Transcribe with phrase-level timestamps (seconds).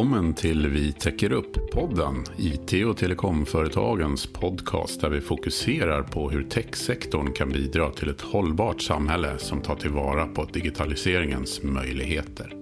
[0.00, 7.32] Välkommen till Vi täcker upp-podden, IT och telekomföretagens podcast där vi fokuserar på hur techsektorn
[7.32, 12.52] kan bidra till ett hållbart samhälle som tar tillvara på digitaliseringens möjligheter.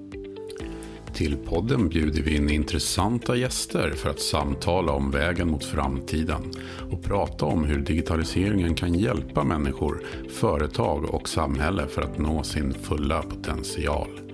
[1.14, 6.52] Till podden bjuder vi in intressanta gäster för att samtala om vägen mot framtiden
[6.91, 12.74] och prata om hur digitaliseringen kan hjälpa människor, företag och samhälle för att nå sin
[12.74, 14.27] fulla potential.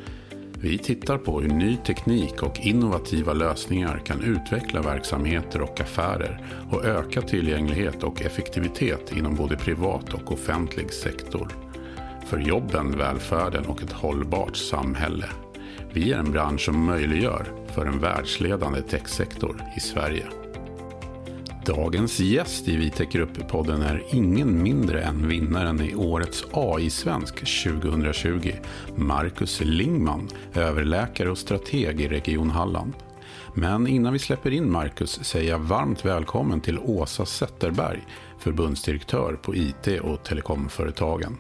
[0.65, 6.85] Vi tittar på hur ny teknik och innovativa lösningar kan utveckla verksamheter och affärer och
[6.85, 11.49] öka tillgänglighet och effektivitet inom både privat och offentlig sektor.
[12.27, 15.27] För jobben, välfärden och ett hållbart samhälle.
[15.93, 20.44] Vi är en bransch som möjliggör för en världsledande techsektor i Sverige.
[21.67, 27.35] Dagens gäst i Vi täcker upp-podden är ingen mindre än vinnaren i årets AI-svensk
[27.65, 28.53] 2020,
[28.97, 32.93] Marcus Lingman, överläkare och strateg i Region Halland.
[33.55, 38.07] Men innan vi släpper in Marcus säger jag varmt välkommen till Åsa Zetterberg,
[38.39, 41.37] förbundsdirektör på IT och telekomföretagen.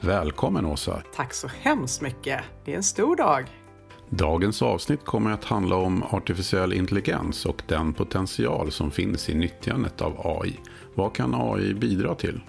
[0.00, 1.02] Välkommen Åsa!
[1.16, 2.40] Tack så hemskt mycket!
[2.64, 3.46] Det är en stor dag.
[4.10, 10.00] Dagens avsnitt kommer att handla om artificiell intelligens och den potential som finns i nyttjandet
[10.00, 10.60] av AI.
[10.94, 12.40] Vad kan AI bidra till?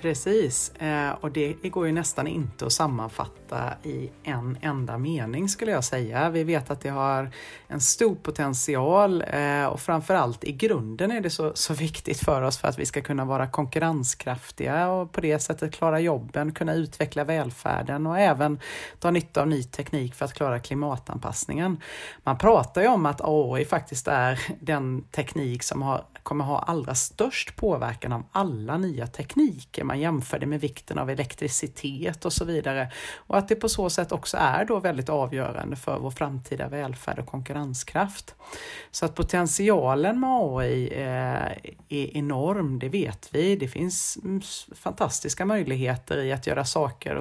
[0.00, 5.70] Precis, eh, och det går ju nästan inte att sammanfatta i en enda mening skulle
[5.70, 6.30] jag säga.
[6.30, 7.30] Vi vet att det har
[7.68, 12.58] en stor potential eh, och framförallt i grunden är det så, så viktigt för oss
[12.58, 17.24] för att vi ska kunna vara konkurrenskraftiga och på det sättet klara jobben, kunna utveckla
[17.24, 18.60] välfärden och även
[18.98, 21.80] ta nytta av ny teknik för att klara klimatanpassningen.
[22.24, 26.94] Man pratar ju om att AI faktiskt är den teknik som har, kommer ha allra
[26.94, 32.44] störst påverkan av alla nya tekniker man jämför det med vikten av elektricitet och så
[32.44, 32.92] vidare.
[33.16, 37.18] Och att det på så sätt också är då väldigt avgörande för vår framtida välfärd
[37.18, 38.34] och konkurrenskraft.
[38.90, 41.52] Så att potentialen med AI eh,
[41.88, 43.56] är enorm, det vet vi.
[43.56, 44.40] Det finns mm,
[44.74, 47.20] fantastiska möjligheter i att göra saker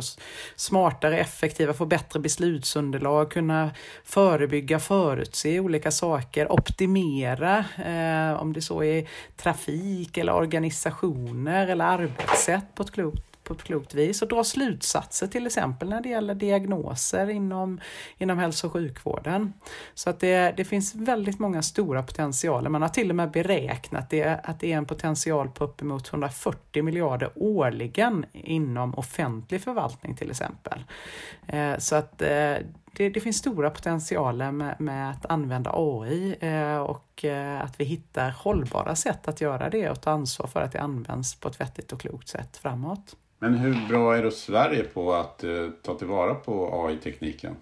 [0.56, 3.72] smartare, effektiva, få bättre beslutsunderlag, kunna
[4.04, 8.95] förebygga, förutse olika saker, optimera, eh, om det så är
[9.36, 15.28] trafik eller organisationer eller arbetssätt på ett klokt på ett klokt vis och dra slutsatser
[15.28, 17.80] till exempel när det gäller diagnoser inom,
[18.18, 19.54] inom hälso och sjukvården.
[19.94, 22.70] Så att det, det finns väldigt många stora potentialer.
[22.70, 26.84] Man har till och med beräknat det, att det är en potential på uppemot 140
[26.84, 30.84] miljarder årligen inom offentlig förvaltning till exempel.
[31.48, 32.56] Eh, så att eh,
[32.96, 37.84] det, det, finns stora potentialer med, med att använda AI eh, och eh, att vi
[37.84, 41.62] hittar hållbara sätt att göra det och ta ansvar för att det används på ett
[41.62, 43.16] vettigt och klokt sätt framåt.
[43.40, 47.56] Men hur bra är då Sverige på att eh, ta tillvara på AI-tekniken?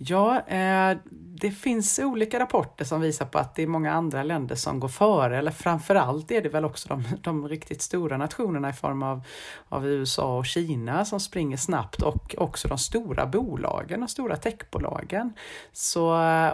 [0.00, 0.96] Ja, eh,
[1.40, 4.88] det finns olika rapporter som visar på att det är många andra länder som går
[4.88, 9.22] före, eller framförallt är det väl också de, de riktigt stora nationerna i form av,
[9.68, 15.32] av USA och Kina som springer snabbt och också de stora bolagen, de stora techbolagen.
[15.72, 16.06] Så,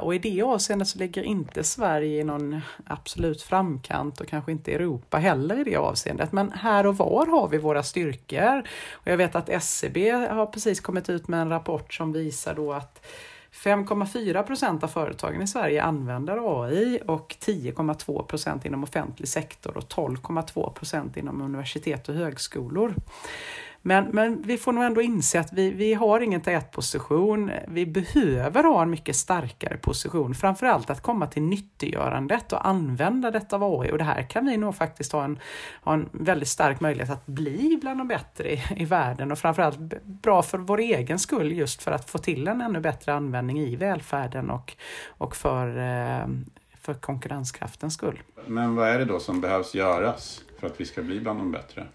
[0.03, 4.72] och i det avseendet så ligger inte Sverige i någon absolut framkant och kanske inte
[4.72, 6.32] Europa heller i det avseendet.
[6.32, 8.69] Men här och var har vi våra styrkor.
[8.93, 12.72] Och jag vet att SCB har precis kommit ut med en rapport som visar då
[12.72, 13.06] att
[13.54, 19.84] 5,4 procent av företagen i Sverige använder AI och 10,2 procent inom offentlig sektor och
[19.84, 22.94] 12,2 procent inom universitet och högskolor.
[23.86, 27.50] Men, men vi får nog ändå inse att vi, vi har ingen tätposition.
[27.68, 33.56] Vi behöver ha en mycket starkare position, framförallt att komma till nyttiggörandet och använda detta
[33.56, 33.92] av AI.
[33.92, 35.38] Och det här kan vi nog faktiskt ha en,
[35.82, 39.78] ha en väldigt stark möjlighet att bli bland de bättre i, i världen och framförallt
[40.04, 43.76] bra för vår egen skull just för att få till en ännu bättre användning i
[43.76, 44.76] välfärden och,
[45.08, 46.26] och för, eh,
[46.80, 48.22] för konkurrenskraftens skull.
[48.46, 51.52] Men vad är det då som behövs göras för att vi ska bli bland de
[51.52, 51.87] bättre?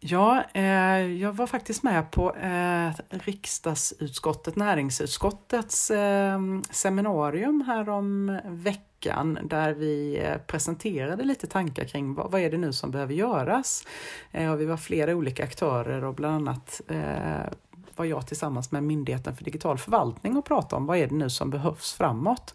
[0.00, 6.40] Ja, eh, jag var faktiskt med på eh, riksdagsutskottet, näringsutskottets eh,
[6.70, 12.58] seminarium här om veckan där vi eh, presenterade lite tankar kring vad, vad, är det
[12.58, 13.86] nu som behöver göras.
[14.32, 17.52] Eh, och vi var flera olika aktörer och bland annat eh,
[17.98, 21.30] var jag tillsammans med Myndigheten för digital förvaltning och pratade om vad är det nu
[21.30, 22.54] som behövs framåt.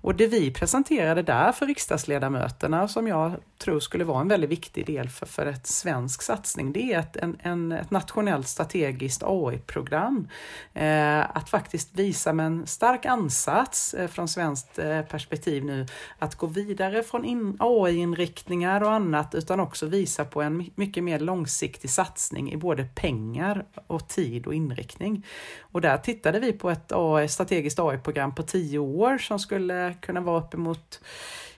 [0.00, 4.86] Och det vi presenterade där för riksdagsledamöterna som jag tror skulle vara en väldigt viktig
[4.86, 10.28] del för, för ett svensk satsning, det är ett, en, en, ett nationellt strategiskt AI-program.
[10.74, 15.86] Eh, att faktiskt visa med en stark ansats eh, från svenskt eh, perspektiv nu nu
[16.18, 21.90] att gå vidare från AI-inriktningar och annat utan också visa på en mycket mer långsiktig
[21.90, 24.75] satsning i både pengar och tid och inriktning.
[25.60, 26.92] Och där tittade vi på ett
[27.28, 31.00] strategiskt AI-program på tio år som skulle kunna vara uppemot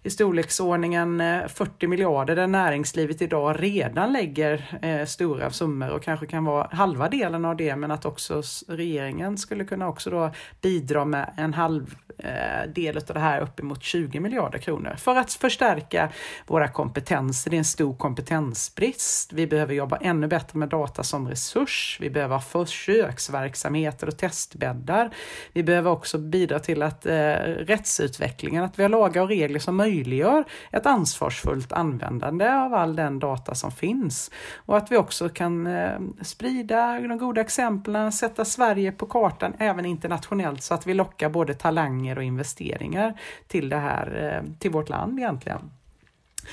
[0.02, 6.26] i storleksordningen eh, 40 miljarder där näringslivet idag redan lägger eh, stora summor och kanske
[6.26, 10.30] kan vara halva delen av det men att också regeringen skulle kunna också då
[10.60, 15.32] bidra med en halv Eh, del av det här uppemot 20 miljarder kronor för att
[15.32, 16.08] förstärka
[16.46, 17.50] våra kompetenser.
[17.50, 19.32] Det är en stor kompetensbrist.
[19.32, 21.98] Vi behöver jobba ännu bättre med data som resurs.
[22.00, 25.10] Vi behöver ha försöksverksamheter och testbäddar.
[25.52, 29.76] Vi behöver också bidra till att eh, rättsutvecklingen, att vi har lagar och regler som
[29.76, 34.30] möjliggör ett ansvarsfullt användande av all den data som finns.
[34.56, 39.84] Och att vi också kan eh, sprida de goda exemplen, sätta Sverige på kartan även
[39.84, 44.88] internationellt så att vi lockar både talanger och investeringar till det här, eh, till vårt
[44.88, 45.70] land egentligen.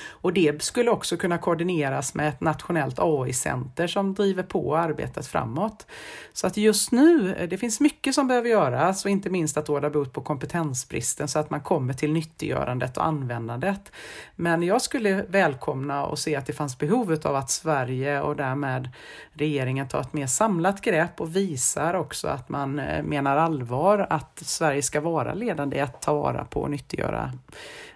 [0.08, 5.86] Och det skulle också kunna koordineras med ett nationellt AI-center som driver på arbetet framåt.
[6.32, 9.68] Så att just nu, eh, det finns mycket som behöver göras och inte minst att
[9.68, 13.92] råda bot på kompetensbristen så att man kommer till nyttiggörandet och användandet.
[14.36, 18.88] Men jag skulle välkomna och se att det fanns behovet av att Sverige och därmed
[19.32, 24.38] regeringen tar ett mer samlat grepp och visar också att man eh, menar allvar att
[24.44, 27.32] Sverige ska vara ledande i att ta vara på och nyttiggöra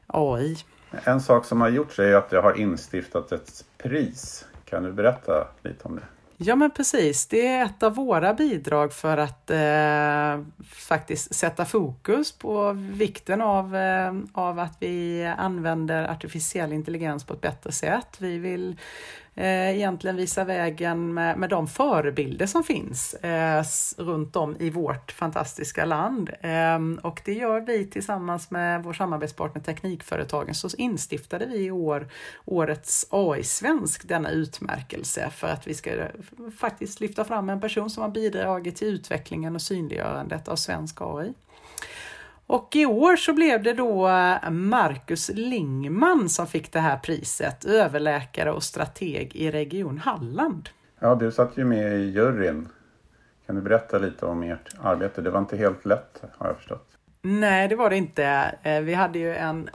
[0.07, 0.57] AI.
[1.05, 4.47] En sak som har gjorts är att jag har instiftat ett pris.
[4.65, 6.03] Kan du berätta lite om det?
[6.43, 12.33] Ja men precis, det är ett av våra bidrag för att eh, faktiskt sätta fokus
[12.33, 18.17] på vikten av, eh, av att vi använder artificiell intelligens på ett bättre sätt.
[18.19, 18.77] Vi vill
[19.35, 23.65] eh, egentligen visa vägen med, med de förebilder som finns eh,
[23.97, 26.31] runt om i vårt fantastiska land.
[26.41, 32.09] Eh, och det gör vi tillsammans med vår samarbetspartner Teknikföretagen så instiftade vi i år
[32.44, 36.06] årets AI-svensk denna utmärkelse för att vi ska eh,
[36.59, 41.33] faktiskt lyfta fram en person som har bidragit till utvecklingen och synliggörandet av svensk AI.
[42.50, 47.64] Och i år så blev det då eh, Marcus Lingman som fick det här priset,
[47.64, 50.69] överläkare och strateg i Region Halland.
[50.99, 52.69] Ja, du satt ju med i juryn.
[53.47, 55.23] Kan du berätta lite om ert arbete?
[55.23, 56.90] Det var inte helt lätt har jag förstått.
[57.23, 58.55] Nej, det var det inte.
[58.63, 59.71] Eh, vi hade ju en,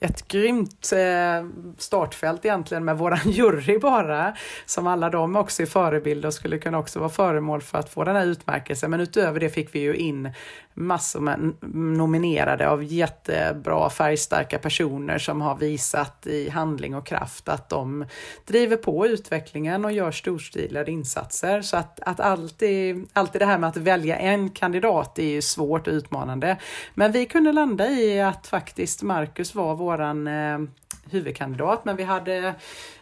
[0.00, 1.48] ett grymt eh,
[1.78, 4.36] startfält egentligen med våran jury bara,
[4.66, 8.04] som alla de också är förebilder och skulle kunna också vara föremål för att få
[8.04, 8.90] den här utmärkelsen.
[8.90, 10.32] Men utöver det fick vi ju in
[10.76, 17.68] massor med nominerade av jättebra färgstarka personer som har visat i handling och kraft att
[17.68, 18.04] de
[18.46, 21.62] driver på utvecklingen och gör storstilade insatser.
[21.62, 25.86] Så att, att alltid, alltid det här med att välja en kandidat är ju svårt
[25.86, 26.55] och utmanande.
[26.94, 30.58] Men vi kunde landa i att faktiskt Marcus var våran eh,
[31.10, 32.54] huvudkandidat, men vi hade,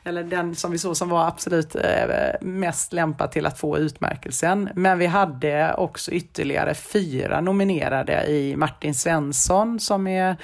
[0.05, 4.69] eller den som vi såg som var absolut eh, mest lämpad till att få utmärkelsen.
[4.75, 10.37] Men vi hade också ytterligare fyra nominerade i Martin Svensson som är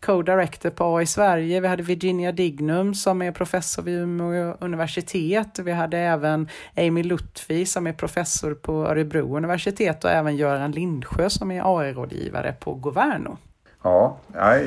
[0.00, 1.60] co-director på AI Sverige.
[1.60, 5.58] Vi hade Virginia Dignum som är professor vid Umeå universitet.
[5.58, 11.30] Vi hade även Amy Lutfi som är professor på Örebro universitet och även Göran Lindsjö
[11.30, 13.36] som är AI-rådgivare på Governo.
[13.82, 14.16] Ja,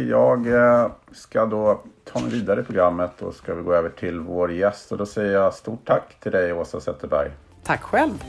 [0.10, 4.20] jag eh, ska då ta mig vidare i programmet och ska vi gå över till
[4.20, 7.32] vår gäst och då säger jag stort tack till dig Åsa Zetterberg.
[7.64, 8.24] Tack själv!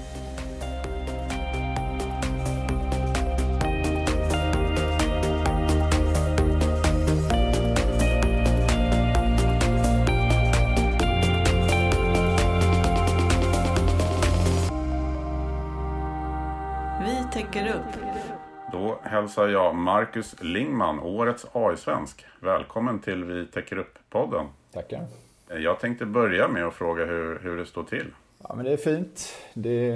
[19.24, 22.24] Hälsar jag Marcus Lingman, årets AI-svensk.
[22.40, 24.46] Välkommen till Vi täcker upp-podden.
[24.72, 25.06] Tackar.
[25.48, 28.06] Jag tänkte börja med att fråga hur, hur det står till.
[28.38, 29.34] Ja, men det är fint.
[29.54, 29.92] Det,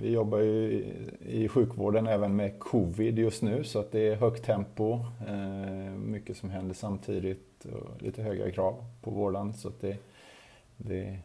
[0.00, 0.84] vi jobbar ju i,
[1.20, 4.92] i sjukvården även med covid just nu så att det är högt tempo.
[5.28, 9.54] Eh, mycket som händer samtidigt och lite höga krav på vården.
[9.54, 9.96] Så att det,
[10.76, 11.18] det,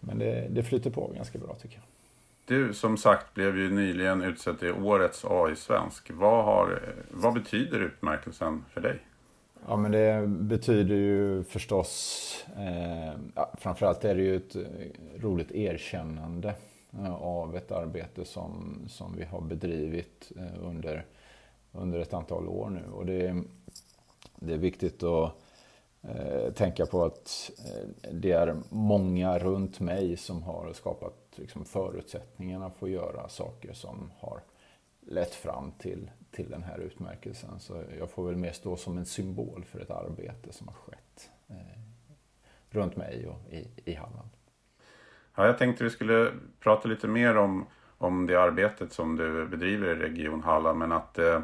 [0.00, 1.87] men det, det flyter på ganska bra tycker jag.
[2.48, 6.10] Du som sagt blev ju nyligen utsedd till årets AI-svensk.
[6.10, 6.78] Vad,
[7.10, 8.98] vad betyder utmärkelsen för dig?
[9.68, 14.62] Ja men det betyder ju förstås, eh, ja, framförallt är det ju ett eh,
[15.20, 16.54] roligt erkännande
[16.92, 21.04] eh, av ett arbete som, som vi har bedrivit eh, under,
[21.72, 22.92] under ett antal år nu.
[22.92, 23.42] Och det,
[24.36, 25.34] det är viktigt att
[26.02, 32.70] eh, tänka på att eh, det är många runt mig som har skapat liksom, förutsättningarna
[32.70, 34.40] för att göra saker som har
[35.00, 37.60] lett fram till, till den här utmärkelsen.
[37.60, 41.30] Så jag får väl mer stå som en symbol för ett arbete som har skett
[41.48, 41.80] eh,
[42.70, 44.28] runt mig och i, i Halland.
[45.34, 47.66] Ja, jag tänkte vi skulle prata lite mer om,
[47.98, 51.40] om det arbetet som du bedriver i Region Halland men att eh,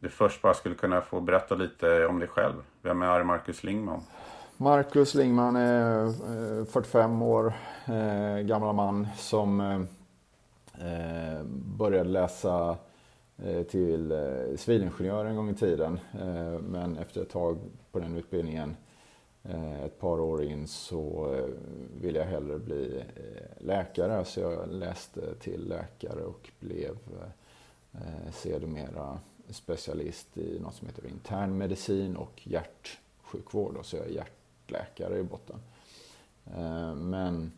[0.00, 2.54] du först bara skulle kunna få berätta lite om dig själv.
[2.82, 4.00] Vem är Marcus Lingman?
[4.56, 7.52] Marcus Lingman är eh, 45 år
[7.86, 11.42] eh, gammal man som eh,
[11.78, 12.76] började läsa
[13.44, 16.00] eh, till eh, civilingenjör en gång i tiden.
[16.20, 17.58] Eh, men efter ett tag
[17.92, 18.76] på den utbildningen,
[19.42, 21.36] eh, ett par år in, så
[22.00, 23.04] ville jag hellre bli
[23.58, 24.24] läkare.
[24.24, 26.96] Så jag läste till läkare och blev
[28.32, 29.18] sedermera
[29.50, 33.78] specialist i något som heter internmedicin och hjärtsjukvård.
[33.82, 35.60] Så jag är hjärtläkare i botten.
[36.56, 37.52] Eh, men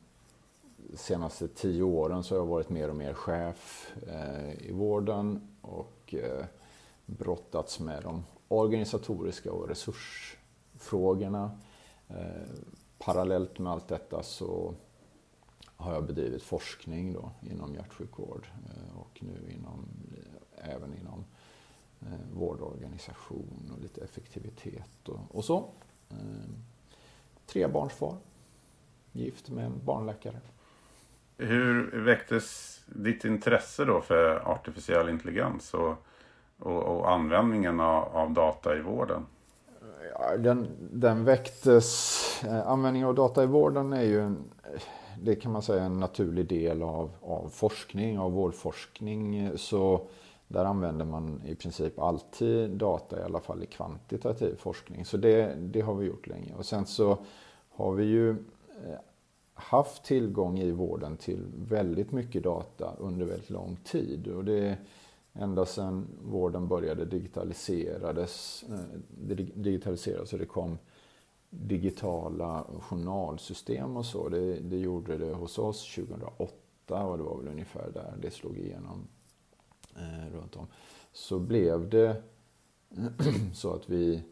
[0.76, 5.48] de senaste tio åren så har jag varit mer och mer chef eh, i vården
[5.60, 6.44] och eh,
[7.06, 11.50] brottats med de organisatoriska och resursfrågorna.
[12.98, 14.74] Parallellt med allt detta så
[15.76, 18.46] har jag bedrivit forskning då inom hjärtsjukvård
[18.96, 19.88] och nu inom,
[20.56, 21.24] även inom
[22.32, 25.70] vårdorganisation och lite effektivitet och, och så.
[27.46, 28.16] Trebarnsfar,
[29.12, 30.40] gift med en barnläkare.
[31.36, 35.94] Hur väcktes ditt intresse då för artificiell intelligens och,
[36.58, 39.26] och, och användningen av, av, data i vården?
[40.12, 44.44] Ja, den, den väcktes, eh, användningen av data i vården är ju en,
[45.22, 49.52] det kan man säga en naturlig del av, av forskning, av vårdforskning.
[49.58, 50.08] Så
[50.50, 55.04] där använder man i princip alltid data, i alla fall i kvantitativ forskning.
[55.04, 56.54] Så det, det har vi gjort länge.
[56.54, 57.18] Och sen så
[57.68, 58.98] har vi ju eh,
[59.54, 64.28] haft tillgång i vården till väldigt mycket data under väldigt lång tid.
[64.28, 64.78] Och det
[65.32, 70.78] ända sedan vården började digitaliserades, eh, digitaliseras och det kom
[71.50, 74.28] digitala journalsystem och så.
[74.28, 78.58] Det, det gjorde det hos oss 2008 och det var väl ungefär där det slog
[78.58, 79.08] igenom
[80.00, 80.66] eh, runt om.
[81.12, 82.22] Så blev det
[83.54, 84.22] så att vi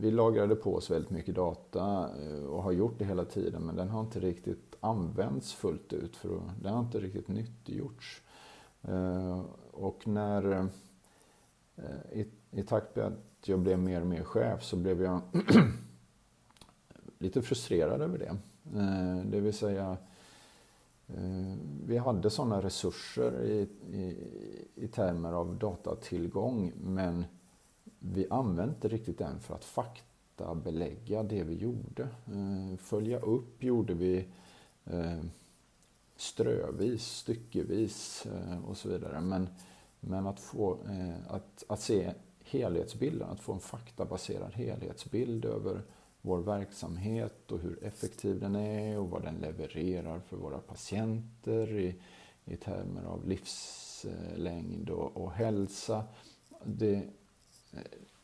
[0.00, 3.76] vi lagrade på oss väldigt mycket data eh, och har gjort det hela tiden men
[3.76, 6.16] den har inte riktigt använts fullt ut.
[6.16, 8.22] för Den har inte riktigt nyttiggjorts.
[8.82, 10.66] Eh, och när eh,
[12.12, 15.20] i, i takt med att jag blev mer och mer chef så blev jag
[17.18, 18.36] lite frustrerad över det.
[18.78, 19.96] Eh, det vill säga
[21.08, 24.16] Eh, vi hade sådana resurser i, i,
[24.74, 27.24] i termer av datatillgång men
[27.98, 32.02] vi använde inte riktigt den för att faktabelägga det vi gjorde.
[32.02, 34.28] Eh, följa upp gjorde vi
[34.84, 35.20] eh,
[36.16, 38.26] strövis, styckevis
[38.66, 39.20] och så vidare.
[39.20, 39.48] Men,
[40.00, 40.78] men att, få,
[41.28, 42.12] att, att se
[42.44, 45.82] helhetsbilden, att få en faktabaserad helhetsbild över
[46.22, 52.00] vår verksamhet och hur effektiv den är och vad den levererar för våra patienter i,
[52.44, 56.04] i termer av livslängd och, och hälsa.
[56.64, 57.02] Det,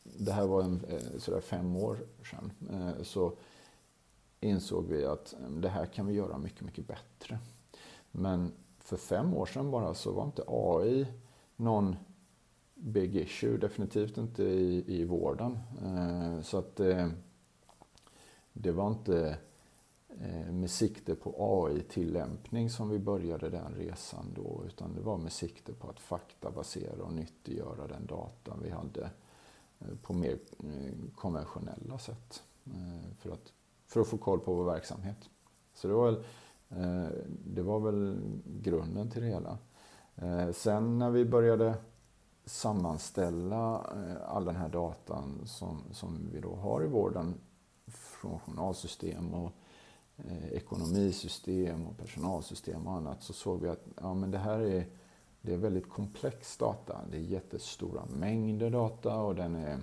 [0.03, 1.97] det här var en, eh, sådär fem år
[2.31, 3.33] sedan, eh, så
[4.39, 7.39] insåg vi att eh, det här kan vi göra mycket, mycket bättre.
[8.11, 11.07] Men för fem år sedan bara så var inte AI
[11.55, 11.95] någon
[12.75, 15.59] big issue, definitivt inte i, i vården.
[16.43, 16.79] Så att
[18.57, 19.37] det, var inte
[20.21, 25.31] eh, med sikte på AI-tillämpning som vi började den resan då, utan det var med
[25.31, 29.09] sikte på att faktabasera och nyttiggöra den data vi hade
[29.79, 32.43] eh, på mer eh, konventionella sätt.
[33.19, 33.53] För att,
[33.87, 35.29] för att få koll på vår verksamhet.
[35.73, 36.23] Så det var väl,
[37.45, 39.57] det var väl grunden till det hela.
[40.53, 41.75] Sen när vi började
[42.45, 43.77] sammanställa
[44.27, 47.33] all den här datan som, som vi då har i vården
[48.25, 49.51] från journalsystem och
[50.17, 54.85] eh, ekonomisystem och personalsystem och annat så såg vi att ja, men det här är
[55.41, 57.01] det är väldigt komplex data.
[57.11, 59.79] Det är jättestora mängder data och den är,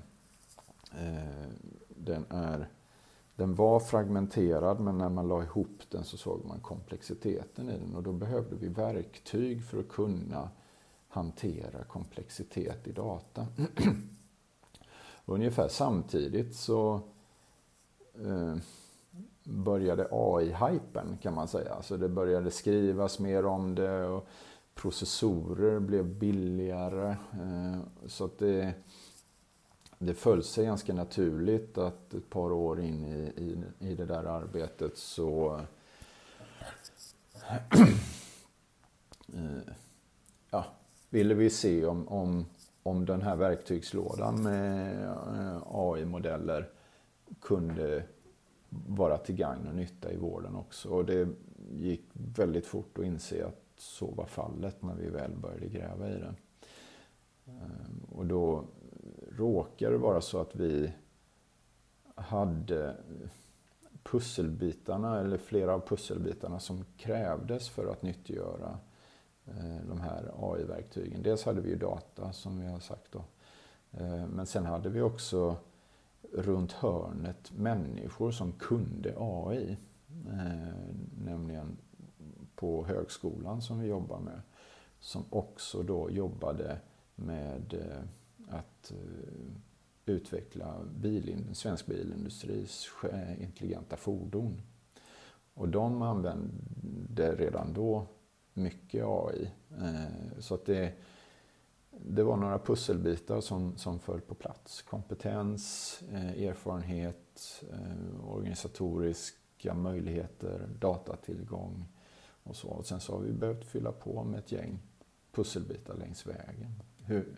[0.99, 1.49] eh,
[1.89, 2.69] den är
[3.37, 7.95] den var fragmenterad men när man la ihop den så såg man komplexiteten i den
[7.97, 10.51] och då behövde vi verktyg för att kunna
[11.09, 13.47] hantera komplexitet i data.
[15.27, 17.01] Ungefär samtidigt så
[18.15, 18.57] eh,
[19.45, 21.83] började AI-hypen kan man säga.
[21.83, 24.27] Så det började skrivas mer om det och
[24.75, 27.09] processorer blev billigare.
[27.33, 28.75] Eh, så att det,
[29.99, 34.25] det föll sig ganska naturligt att ett par år in i, i, i det där
[34.25, 35.61] arbetet så
[39.35, 39.73] eh,
[40.51, 40.65] ja,
[41.11, 42.47] ville vi se om, om,
[42.83, 46.69] om den här verktygslådan med eh, AI-modeller
[47.41, 48.05] kunde
[48.69, 50.89] vara till gagn och nytta i vården också.
[50.89, 51.29] Och det
[51.71, 56.15] gick väldigt fort att inse att så var fallet när vi väl började gräva i
[56.15, 56.35] det.
[57.47, 58.65] Ehm, och då
[59.37, 60.93] råkade det vara så att vi
[62.15, 62.97] hade
[64.03, 68.79] pusselbitarna, eller flera av pusselbitarna som krävdes för att nyttiggöra
[69.47, 71.23] eh, de här AI-verktygen.
[71.23, 73.25] Dels hade vi ju data som vi har sagt då.
[73.91, 75.57] Ehm, men sen hade vi också
[76.33, 79.77] runt hörnet människor som kunde AI.
[80.27, 81.77] Eh, nämligen
[82.55, 84.41] på högskolan som vi jobbar med.
[85.01, 86.81] Som också då jobbade
[87.15, 88.03] med eh,
[88.49, 89.43] att eh,
[90.07, 94.63] utveckla bil, svensk bilindustris eh, intelligenta fordon.
[95.55, 98.07] Och de använde redan då
[98.55, 99.51] mycket AI.
[99.81, 100.93] Eh, så att det,
[102.01, 104.83] det var några pusselbitar som, som föll på plats.
[104.83, 111.85] Kompetens, eh, erfarenhet, eh, organisatoriska möjligheter, datatillgång
[112.43, 112.69] och så.
[112.69, 114.79] Och sen så har vi behövt fylla på med ett gäng
[115.33, 116.83] pusselbitar längs vägen.
[117.05, 117.37] Hur,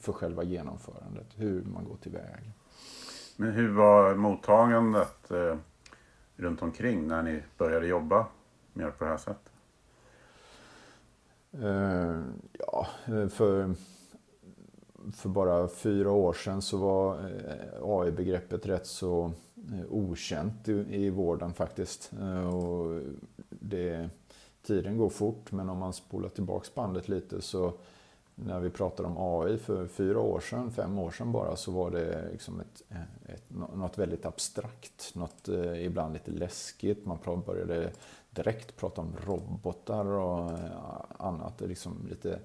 [0.00, 2.52] för själva genomförandet, hur man går tillväga.
[3.36, 5.56] Men hur var mottagandet eh,
[6.36, 8.26] runt omkring när ni började jobba
[8.72, 9.53] mer på det här sättet?
[11.62, 12.20] Eh,
[12.58, 13.74] ja, eh, för,
[15.12, 19.32] för bara fyra år sedan så var eh, AI-begreppet rätt så
[19.90, 22.10] okänt i, i vården faktiskt.
[22.52, 23.00] Och
[23.48, 24.08] det,
[24.66, 27.72] tiden går fort men om man spolar tillbaks bandet lite så
[28.34, 31.90] när vi pratade om AI för fyra år sedan, fem år sedan bara, så var
[31.90, 32.82] det liksom ett,
[33.26, 37.06] ett, något väldigt abstrakt, något ibland lite läskigt.
[37.06, 37.90] Man började
[38.34, 41.60] direkt prata om robotar och eh, annat.
[41.60, 42.38] Liksom lite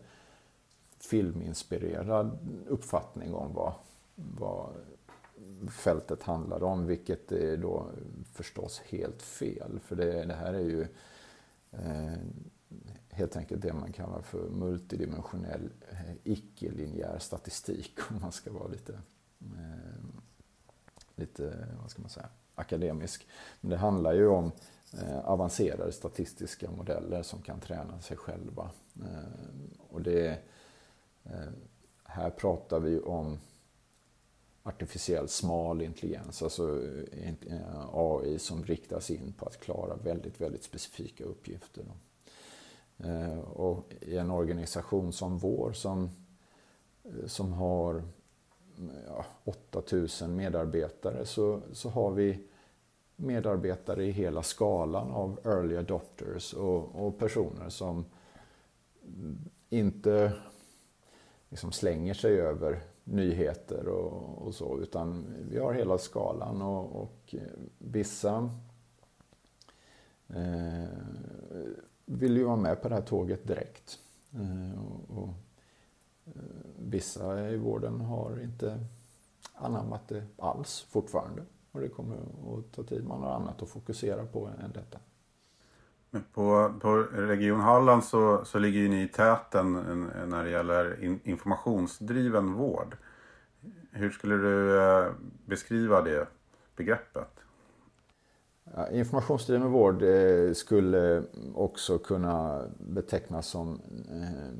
[0.99, 3.73] filminspirerad uppfattning om vad,
[4.15, 4.69] vad
[5.71, 7.85] fältet handlade om, vilket är då
[8.33, 9.79] förstås helt fel.
[9.79, 10.87] För det, det här är ju
[11.71, 12.17] eh,
[13.09, 18.93] helt enkelt det man kallar för multidimensionell eh, icke-linjär statistik om man ska vara lite,
[19.39, 20.05] eh,
[21.15, 23.27] lite vad ska man säga, akademisk.
[23.61, 24.51] Men det handlar ju om
[24.93, 28.71] eh, avancerade statistiska modeller som kan träna sig själva.
[29.01, 30.29] Eh, och det,
[31.23, 31.49] eh,
[32.03, 33.39] här pratar vi om
[34.63, 37.33] artificiell smal intelligens, alltså eh,
[37.93, 41.83] AI som riktas in på att klara väldigt, väldigt specifika uppgifter.
[43.53, 46.09] Och i en organisation som vår som,
[47.25, 48.03] som har
[49.07, 52.48] ja, 8000 medarbetare så, så har vi
[53.19, 58.05] medarbetare i hela skalan av early adopters och, och personer som
[59.69, 60.33] inte
[61.49, 67.35] liksom slänger sig över nyheter och, och, så utan vi har hela skalan och, och
[67.77, 68.49] vissa
[70.27, 70.89] eh,
[72.05, 73.99] vill ju vara med på det här tåget direkt.
[74.33, 75.33] Eh, och, och,
[76.25, 76.41] eh,
[76.79, 78.79] vissa i vården har inte
[79.53, 81.41] anammat det alls fortfarande.
[81.71, 83.05] Och det kommer att ta tid.
[83.05, 84.99] Man har annat att fokusera på än detta.
[86.33, 89.73] På, på Region Halland så, så ligger ju ni i täten
[90.27, 92.97] när det gäller in, informationsdriven vård.
[93.91, 95.11] Hur skulle du eh,
[95.45, 96.27] beskriva det
[96.75, 97.39] begreppet?
[98.75, 101.23] Ja, informationsdriven vård eh, skulle
[101.55, 104.59] också kunna betecknas som eh,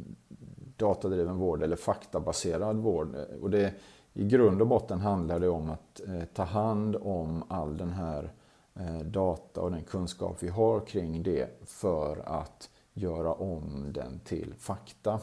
[0.78, 3.16] datadriven vård eller faktabaserad vård.
[3.42, 3.74] Och det,
[4.20, 8.34] i grund och botten handlar det om att eh, ta hand om all den här
[8.76, 14.54] eh, data och den kunskap vi har kring det för att göra om den till
[14.58, 15.20] fakta.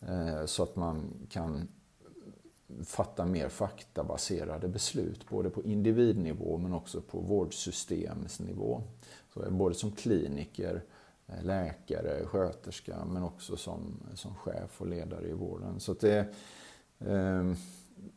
[0.00, 1.68] Eh, så att man kan
[2.84, 8.82] fatta mer faktabaserade beslut, både på individnivå men också på vårdsystemsnivå.
[9.34, 10.82] Så både som kliniker,
[11.42, 15.80] läkare, sköterska men också som, som chef och ledare i vården.
[15.80, 16.18] Så det,
[16.98, 17.52] eh,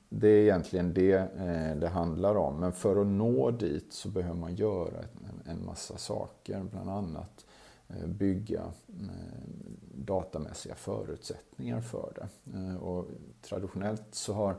[0.10, 2.60] det är egentligen det eh, det handlar om.
[2.60, 5.04] Men för att nå dit så behöver man göra
[5.46, 7.46] en massa saker, bland annat
[7.88, 9.50] eh, bygga eh,
[9.94, 12.78] datamässiga förutsättningar för det.
[12.78, 13.08] Och
[13.42, 14.56] traditionellt så har,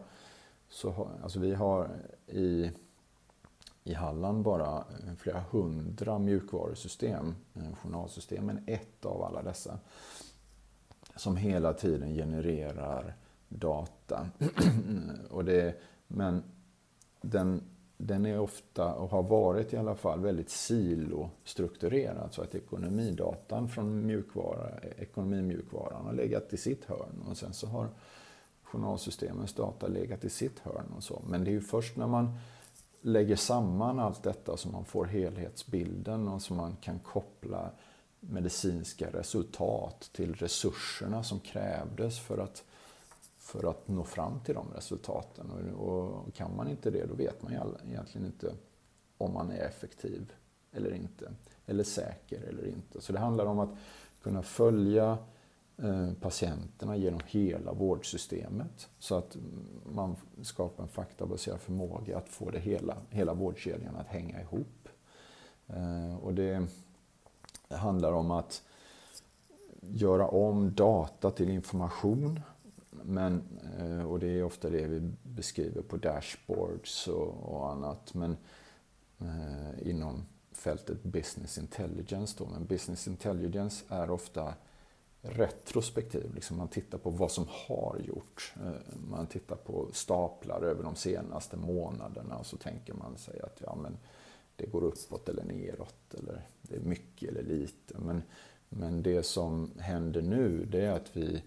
[0.69, 1.91] så har alltså vi har
[2.27, 2.71] i,
[3.85, 4.85] i Halland bara
[5.19, 7.35] flera hundra mjukvarusystem,
[7.83, 9.79] journalsystemen ett av alla dessa,
[11.17, 13.15] som hela tiden genererar
[13.49, 13.96] data.
[15.31, 15.75] och det,
[16.09, 16.43] men
[17.21, 17.63] den
[17.99, 22.29] den är ofta, och har varit i alla fall, väldigt silostrukturerad.
[22.33, 27.89] Så att ekonomidatan från mjukvara, ekonomimjukvaran har legat i sitt hörn och sen så har
[28.63, 31.23] journalsystemens data legat i sitt hörn och så.
[31.29, 32.39] Men det är ju först när man
[33.01, 37.71] lägger samman allt detta som man får helhetsbilden och som man kan koppla
[38.21, 42.65] medicinska resultat till resurserna som krävdes för att,
[43.47, 45.51] för att nå fram till de resultaten.
[45.51, 47.59] Och, och kan man inte det, då vet man ju
[47.91, 48.55] egentligen inte
[49.19, 50.33] om man är effektiv
[50.73, 51.33] eller inte.
[51.67, 53.01] Eller säker eller inte.
[53.01, 53.71] Så det handlar om att
[54.23, 55.19] kunna följa
[55.77, 58.89] eh, patienterna genom hela vårdsystemet.
[58.99, 59.37] Så att
[59.95, 64.89] man skapar en faktabaserad förmåga att få det hela, hela vårdkedjan att hänga ihop.
[65.67, 66.67] Eh, och det
[67.69, 68.63] handlar om att
[69.81, 72.41] göra om data till information.
[73.09, 73.43] Men,
[73.79, 78.15] eh, och det är ofta det vi beskriver på dashboards och, och annat.
[78.15, 78.37] Men
[79.19, 82.35] eh, inom fältet business intelligence.
[82.39, 82.47] Då.
[82.47, 84.55] Men business intelligence är ofta
[85.21, 86.35] retrospektiv.
[86.35, 88.55] Liksom man tittar på vad som har gjorts.
[88.57, 93.61] Eh, man tittar på staplar över de senaste månaderna och så tänker man sig att
[93.61, 93.99] ja, men
[94.57, 97.99] det går uppåt eller neråt eller det är mycket eller lite.
[97.99, 98.23] Men,
[98.69, 101.43] men det som händer nu det är att vi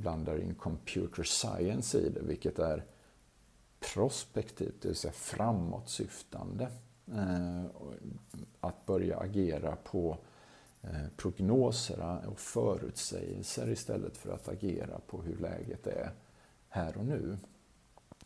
[0.00, 2.84] blandar in computer science i det, vilket är
[3.80, 6.68] prospektivt, det vill säga framåtsyftande.
[7.14, 7.64] Eh,
[8.60, 10.18] att börja agera på
[10.82, 16.10] eh, prognoser och förutsägelser istället för att agera på hur läget är
[16.68, 17.38] här och nu.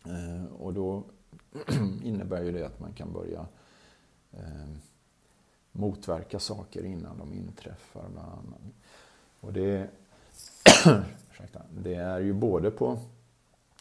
[0.05, 1.03] Eh, och då
[2.03, 3.47] innebär ju det att man kan börja
[5.71, 8.09] motverka saker innan de inträffar.
[8.09, 8.61] Bland annat.
[9.39, 9.89] Och det,
[11.69, 12.99] det är ju både på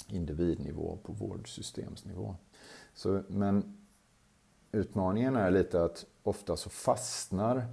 [0.08, 2.34] individnivå och på vårdsystemsnivå.
[2.94, 3.78] Så, men
[4.72, 7.66] utmaningen är lite att ofta så fastnar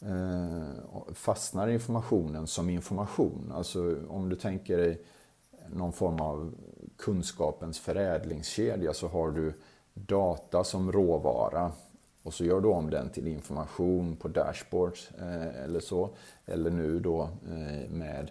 [0.00, 3.52] eh, fastnar informationen som information.
[3.54, 5.02] Alltså om du tänker dig
[5.72, 6.54] någon form av
[6.96, 9.52] kunskapens förädlingskedja så har du
[9.94, 11.72] data som råvara
[12.22, 16.10] och så gör du om den till information på dashboards eh, eller så.
[16.46, 18.30] Eller nu då eh, med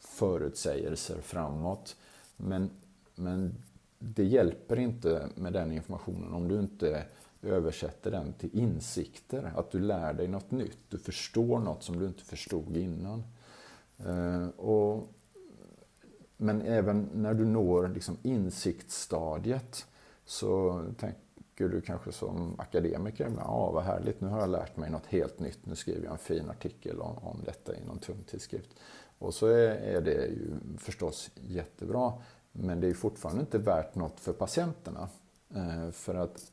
[0.00, 1.96] förutsägelser framåt.
[2.36, 2.70] Men,
[3.14, 3.54] men
[3.98, 7.04] det hjälper inte med den informationen om du inte
[7.42, 9.52] översätter den till insikter.
[9.56, 10.78] Att du lär dig något nytt.
[10.88, 13.24] Du förstår något som du inte förstod innan.
[13.98, 15.08] Eh, och,
[16.36, 19.86] men även när du når liksom insiktsstadiet
[20.24, 21.14] så tänk,
[21.52, 25.38] tycker du kanske som akademiker, ja vad härligt, nu har jag lärt mig något helt
[25.38, 28.70] nytt, nu skriver jag en fin artikel om, om detta i någon tung tidskrift.
[29.18, 32.12] Och så är, är det ju förstås jättebra,
[32.52, 35.08] men det är fortfarande inte värt något för patienterna.
[35.54, 36.52] Eh, för, att,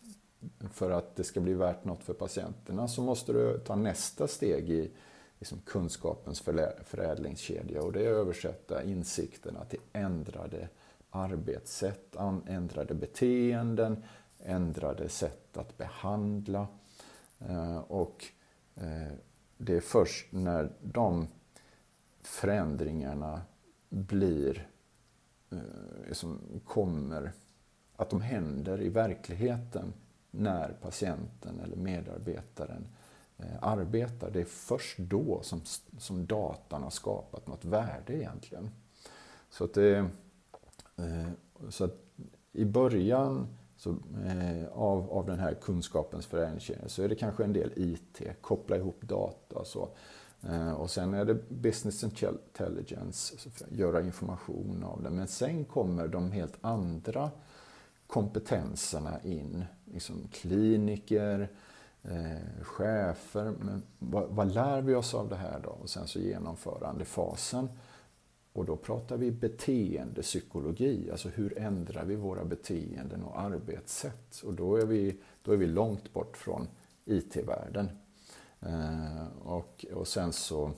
[0.72, 4.70] för att det ska bli värt något för patienterna så måste du ta nästa steg
[4.70, 4.92] i
[5.40, 6.42] liksom kunskapens
[6.84, 10.70] förädlingskedja och det är att översätta insikterna till ändrade
[11.10, 12.16] arbetssätt,
[12.48, 14.04] ändrade beteenden,
[14.40, 16.68] ändrade sätt att behandla.
[17.40, 18.26] Eh, och
[18.76, 19.14] eh,
[19.58, 21.28] det är först när de
[22.22, 23.42] förändringarna
[23.90, 24.70] blir,
[25.50, 25.58] eh,
[26.08, 27.32] liksom kommer,
[27.96, 29.94] att de händer i verkligheten
[30.32, 32.88] när patienten eller medarbetaren
[33.62, 34.32] arbetar.
[34.32, 35.62] Det är först då som,
[35.98, 38.70] som datan har skapat något värde egentligen.
[39.50, 40.10] Så att, det,
[41.70, 41.96] så att
[42.52, 43.48] i början
[43.80, 43.90] så,
[44.26, 48.78] eh, av, av den här kunskapens förädlingskedja så är det kanske en del IT, koppla
[48.78, 49.90] ihop data och så.
[50.48, 53.36] Eh, och sen är det business intelligence,
[53.70, 55.10] göra information av det.
[55.10, 57.32] Men sen kommer de helt andra
[58.08, 59.66] kompetenserna in.
[59.86, 61.50] Liksom kliniker,
[62.04, 63.54] eh, chefer.
[63.60, 65.70] Men vad, vad, lär vi oss av det här då?
[65.70, 67.70] Och sen så genomförandefasen.
[68.60, 74.42] Och då pratar vi beteendepsykologi, alltså hur ändrar vi våra beteenden och arbetssätt?
[74.44, 76.68] Och då är vi, då är vi långt bort från
[77.06, 77.90] IT-världen.
[78.62, 80.72] Eh, och, och sen så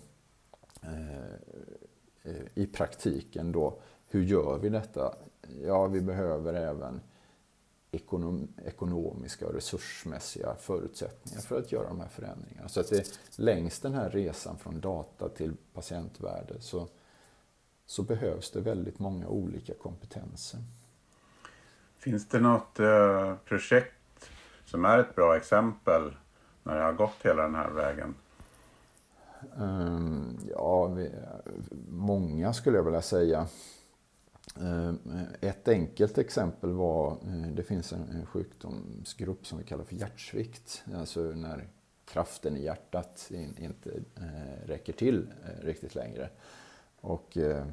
[0.82, 5.15] eh, i praktiken då, hur gör vi detta?
[5.63, 7.02] Ja, vi behöver även
[7.91, 12.70] ekonom, ekonomiska och resursmässiga förutsättningar för att göra de här förändringarna.
[12.70, 16.88] Så att det, längs den här resan från data till patientvärde så
[17.91, 20.60] så behövs det väldigt många olika kompetenser.
[21.97, 24.30] Finns det något eh, projekt
[24.65, 26.15] som är ett bra exempel
[26.63, 28.15] när det har gått hela den här vägen?
[29.56, 31.12] Um, ja, vi,
[31.89, 33.47] många skulle jag vilja säga.
[35.41, 37.17] Ett enkelt exempel var,
[37.56, 40.84] det finns en sjukdomsgrupp som vi kallar för hjärtsvikt.
[40.95, 41.67] Alltså när
[42.06, 43.89] kraften i hjärtat inte
[44.65, 46.30] räcker till riktigt längre.
[47.02, 47.66] Och eh,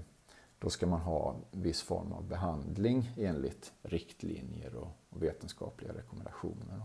[0.58, 6.82] då ska man ha viss form av behandling enligt riktlinjer och vetenskapliga rekommendationer.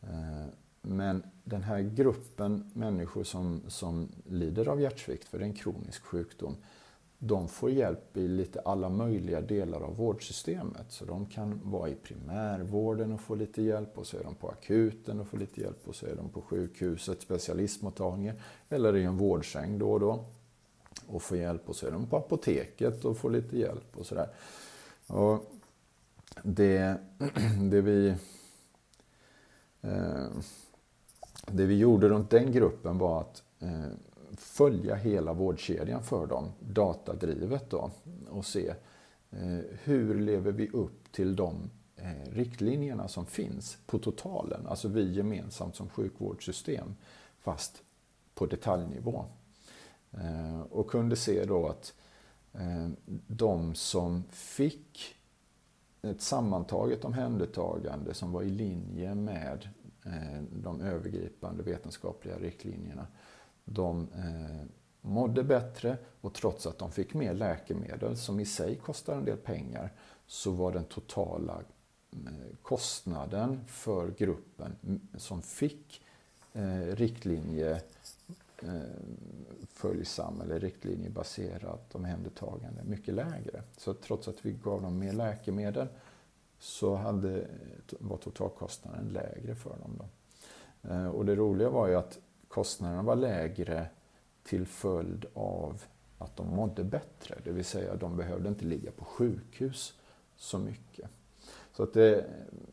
[0.00, 0.46] Eh,
[0.82, 6.02] men den här gruppen människor som, som lider av hjärtsvikt, för det är en kronisk
[6.02, 6.56] sjukdom,
[7.22, 10.86] de får hjälp i lite alla möjliga delar av vårdsystemet.
[10.88, 14.48] Så de kan vara i primärvården och få lite hjälp och så är de på
[14.48, 18.36] akuten och får lite hjälp och så är de på sjukhuset, specialistmottagningen
[18.68, 20.24] eller i en vårdsäng då och då
[21.10, 24.28] och få hjälp och så är de på apoteket och får lite hjälp och sådär.
[25.06, 25.52] Och
[26.42, 26.96] det,
[27.70, 28.14] det, vi,
[29.80, 30.28] eh,
[31.46, 33.90] det vi gjorde runt den gruppen var att eh,
[34.36, 37.90] följa hela vårdkedjan för dem, datadrivet då,
[38.30, 38.68] och se
[39.30, 45.12] eh, hur lever vi upp till de eh, riktlinjerna som finns på totalen, alltså vi
[45.12, 46.94] gemensamt som sjukvårdssystem,
[47.40, 47.82] fast
[48.34, 49.24] på detaljnivå.
[50.12, 51.94] Eh, och kunde se då att
[52.52, 52.88] eh,
[53.26, 55.16] de som fick
[56.02, 59.68] ett sammantaget omhändertagande som var i linje med
[60.04, 63.06] eh, de övergripande vetenskapliga riktlinjerna,
[63.64, 64.08] de
[65.00, 69.36] mådde bättre och trots att de fick mer läkemedel som i sig kostar en del
[69.36, 69.92] pengar
[70.26, 71.60] så var den totala
[72.62, 76.02] kostnaden för gruppen mm, som fick
[76.92, 77.82] riktlinje
[79.80, 83.62] följsam eller riktlinjebaserat omhändertagande mycket lägre.
[83.76, 85.86] Så trots att vi gav dem mer läkemedel
[86.58, 87.46] så hade,
[87.98, 89.98] var totalkostnaden lägre för dem.
[89.98, 90.08] Då.
[90.90, 93.86] Eh, och det roliga var ju att kostnaderna var lägre
[94.42, 95.82] till följd av
[96.18, 97.38] att de mådde bättre.
[97.44, 99.94] Det vill säga de behövde inte ligga på sjukhus
[100.36, 101.10] så mycket.
[101.72, 102.24] Så att det,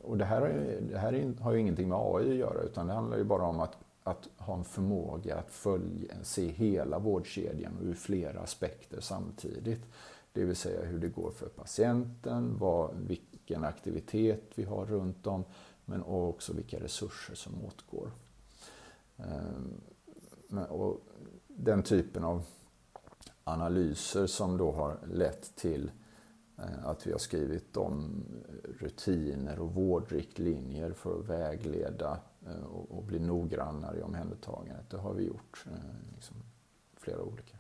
[0.02, 0.42] och det här,
[0.92, 3.60] det här har ju ingenting med AI att göra utan det handlar ju bara om
[3.60, 9.82] att att ha en förmåga att följa, se hela vårdkedjan ur flera aspekter samtidigt.
[10.34, 15.44] Det vill säga hur det går för patienten, vad, vilken aktivitet vi har runt om,
[15.86, 18.12] men också vilka resurser som åtgår.
[19.18, 19.82] Ehm,
[20.70, 21.02] och
[21.48, 22.44] den typen av
[23.44, 25.92] analyser som då har lett till
[26.58, 28.26] eh, att vi har skrivit om
[28.80, 34.90] rutiner och vårdriktlinjer för att vägleda Eh, och, bli noggrannare i omhändertagandet.
[34.90, 36.36] Det har vi gjort eh, liksom,
[36.98, 37.58] flera olika,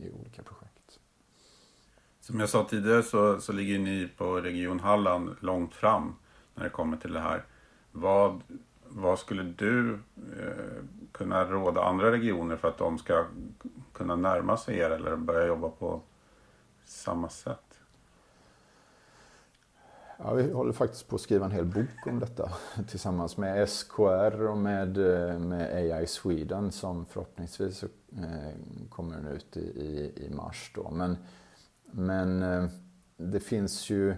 [0.00, 0.98] i olika projekt.
[2.20, 6.14] Som jag sa tidigare så, så ligger ni på Region Halland långt fram
[6.54, 7.44] när det kommer till det här.
[7.92, 8.40] Vad,
[8.88, 9.92] vad skulle du
[10.38, 13.26] eh, kunna råda andra regioner för att de ska
[13.92, 16.00] kunna närma sig er eller börja jobba på
[16.84, 17.71] samma sätt?
[20.24, 22.52] Ja, vi håller faktiskt på att skriva en hel bok om detta
[22.88, 27.88] tillsammans med SKR och med, eh, med AI Sweden som förhoppningsvis eh,
[28.88, 30.72] kommer den ut i, i, i mars.
[30.74, 30.90] Då.
[30.90, 31.16] Men,
[31.84, 32.64] men eh,
[33.16, 34.14] det finns ju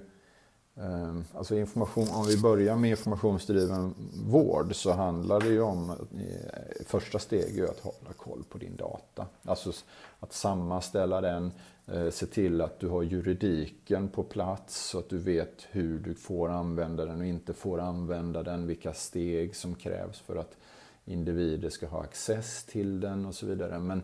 [0.76, 3.94] Ehm, alltså information, om vi börjar med informationsdriven
[4.26, 8.76] vård så handlar det ju om, eh, första steg är att hålla koll på din
[8.76, 9.26] data.
[9.44, 9.72] Alltså
[10.20, 11.52] att sammanställa den,
[11.87, 16.14] eh, se till att du har juridiken på plats så att du vet hur du
[16.14, 20.56] får använda den och inte får använda den, vilka steg som krävs för att
[21.04, 23.78] individer ska ha access till den och så vidare.
[23.78, 24.02] Men,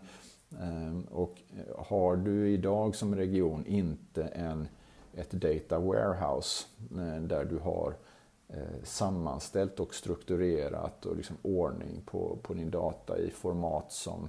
[0.60, 4.68] ehm, och eh, har du idag som region inte en,
[5.14, 7.94] ett data warehouse eh, där du har
[8.48, 14.28] eh, sammanställt och strukturerat och liksom ordning på, på din data i format som,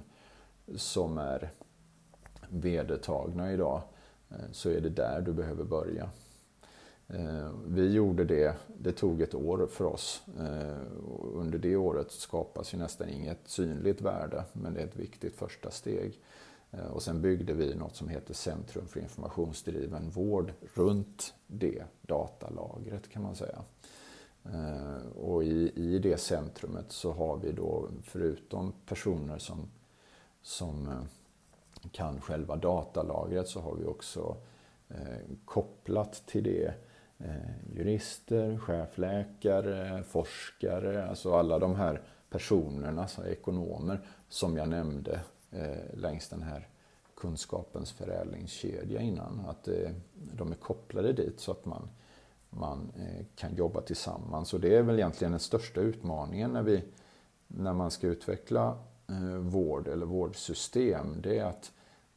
[0.76, 1.50] som är
[2.48, 3.82] vedertagna idag
[4.30, 6.10] eh, så är det där du behöver börja.
[7.66, 10.22] Vi gjorde det, det tog ett år för oss.
[11.34, 15.70] Under det året skapas ju nästan inget synligt värde, men det är ett viktigt första
[15.70, 16.20] steg.
[16.72, 23.08] Eh, och sen byggde vi något som heter Centrum för informationsdriven vård runt det datalagret
[23.08, 23.62] kan man säga.
[24.44, 29.70] Eh, och i, i det centrumet så har vi då förutom personer som,
[30.42, 31.02] som eh,
[31.92, 34.36] kan själva datalagret så har vi också
[34.88, 36.74] eh, kopplat till det
[37.18, 45.20] eh, jurister, chefläkare, forskare, alltså alla de här personerna, alltså ekonomer, som jag nämnde
[45.52, 46.68] eh, längs den här
[47.16, 49.40] kunskapens förädlingskedja innan.
[49.48, 51.88] Att eh, de är kopplade dit så att man,
[52.50, 54.54] man eh, kan jobba tillsammans.
[54.54, 56.84] Och det är väl egentligen den största utmaningen när, vi,
[57.46, 61.72] när man ska utveckla eh, vård eller vårdsystem, det är att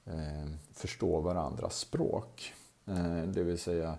[0.06, 2.54] eh, förstå varandras språk.
[2.86, 3.98] Eh, det vill säga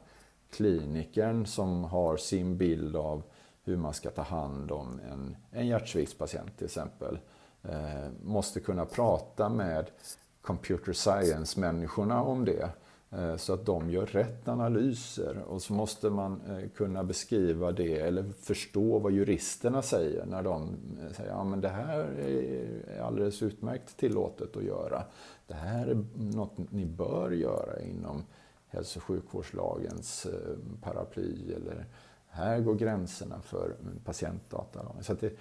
[0.51, 3.23] klinikern som har sin bild av
[3.63, 7.19] hur man ska ta hand om en, en hjärtsviktspatient till exempel.
[7.71, 9.91] Eh, måste kunna prata med
[10.41, 12.71] computer science-människorna om det.
[13.11, 17.99] Eh, så att de gör rätt analyser och så måste man eh, kunna beskriva det
[17.99, 20.63] eller förstå vad juristerna säger när de
[21.01, 25.05] eh, säger att ja, det här är alldeles utmärkt tillåtet att göra.
[25.47, 28.25] Det här är något ni bör göra inom
[28.69, 31.87] hälso och sjukvårdslagens eh, paraply eller
[32.29, 33.75] här går gränserna för
[34.05, 34.81] patientdata.
[35.01, 35.33] Så att, det,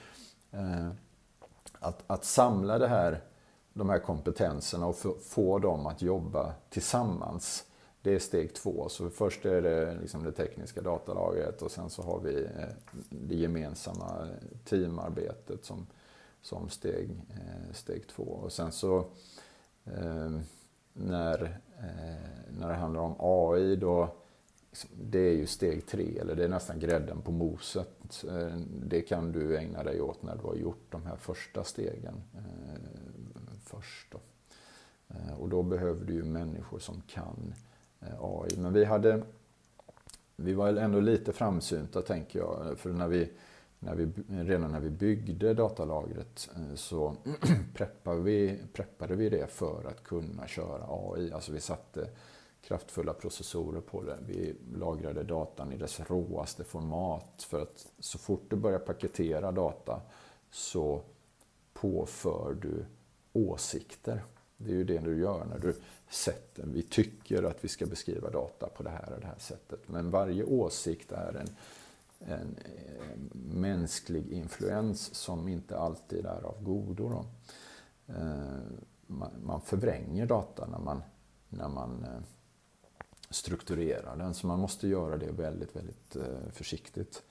[1.86, 3.22] att, att samla det här
[3.74, 7.66] de här kompetenserna och få dem att jobba tillsammans.
[8.02, 8.90] Det är steg två.
[8.90, 12.70] Så först är det liksom det tekniska datalagret och sen så har vi eh,
[13.10, 14.28] det gemensamma
[14.66, 15.88] teamarbetet som,
[16.42, 18.24] som steg, eh, steg två.
[18.24, 18.98] Och sen så
[19.86, 20.40] eh,
[20.94, 21.60] när,
[22.60, 24.16] när det handlar om AI då
[25.04, 28.24] det är ju steg tre, eller det är nästan grädden på moset.
[28.30, 32.24] Eh, det kan du ägna dig åt när du har gjort de här första stegen
[32.34, 32.82] eh,
[33.64, 34.12] först.
[34.12, 34.20] Då.
[35.08, 37.54] Eh, och då behöver du ju människor som kan
[38.20, 38.58] AI.
[38.58, 39.24] Men vi hade
[40.36, 42.78] vi var ändå lite framsynta tänker jag.
[42.78, 43.32] För när vi,
[43.80, 47.16] när vi, redan när vi byggde datalagret så
[47.74, 51.32] preppade vi, preppade vi det för att kunna köra AI.
[51.32, 52.10] Alltså vi satte
[52.68, 54.18] kraftfulla processorer på det.
[54.28, 60.02] Vi lagrade datan i dess råaste format för att så fort du börjar paketera data
[60.52, 61.02] så
[61.74, 62.86] påför du
[63.34, 64.24] åsikter.
[64.58, 65.76] Det är ju det du gör när du
[66.10, 69.80] sätter, vi tycker att vi ska beskriva data på det här och det här sättet.
[69.88, 71.50] Men varje åsikt är en,
[72.20, 72.58] en,
[73.12, 73.30] en
[73.62, 77.10] mänsklig influens som inte alltid är av godo.
[77.10, 77.26] Då.
[78.14, 78.60] Eh,
[79.08, 81.02] man, man förvränger data när man,
[81.50, 82.22] när man eh,
[83.30, 87.24] strukturera den, så man måste göra det väldigt, väldigt eh, försiktigt.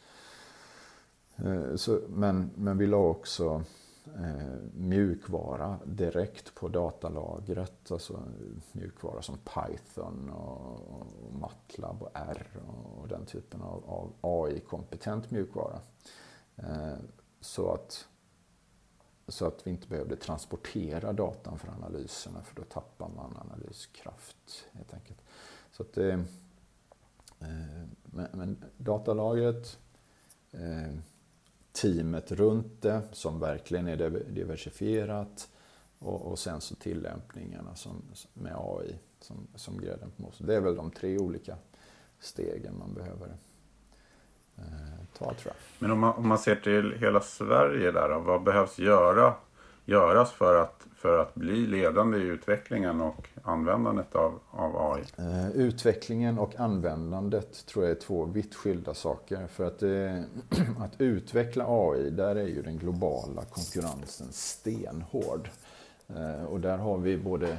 [1.36, 3.64] Eh, så, men, men vi la också
[4.06, 7.90] eh, mjukvara direkt på datalagret.
[7.90, 11.06] Alltså eh, mjukvara som Python och,
[11.40, 12.46] Matlab och R
[12.98, 15.80] och den typen av, av AI-kompetent mjukvara.
[16.56, 16.96] Eh,
[17.40, 18.08] så, att,
[19.28, 24.94] så att vi inte behövde transportera datan för analyserna för då tappar man analyskraft helt
[24.94, 25.18] enkelt.
[25.76, 26.12] Så att det,
[27.40, 29.78] eh, men, men datalagret
[30.52, 30.98] eh,
[31.72, 35.48] teamet runt det som verkligen är diversifierat
[35.98, 38.02] och, och sen så tillämpningarna som,
[38.34, 40.46] med AI som, som grädden på moset.
[40.46, 41.56] Det är väl de tre olika
[42.18, 43.36] stegen man behöver
[44.56, 45.54] eh, ta tror jag.
[45.78, 49.34] Men om man, om man ser till hela Sverige där då, vad behövs göra,
[49.84, 55.02] göras för att för att bli ledande i utvecklingen och användandet av, av AI?
[55.18, 59.46] Eh, utvecklingen och användandet tror jag är två vitt skilda saker.
[59.46, 60.22] För att, eh,
[60.84, 65.48] att utveckla AI, där är ju den globala konkurrensen stenhård.
[66.08, 67.58] Eh, och där har vi både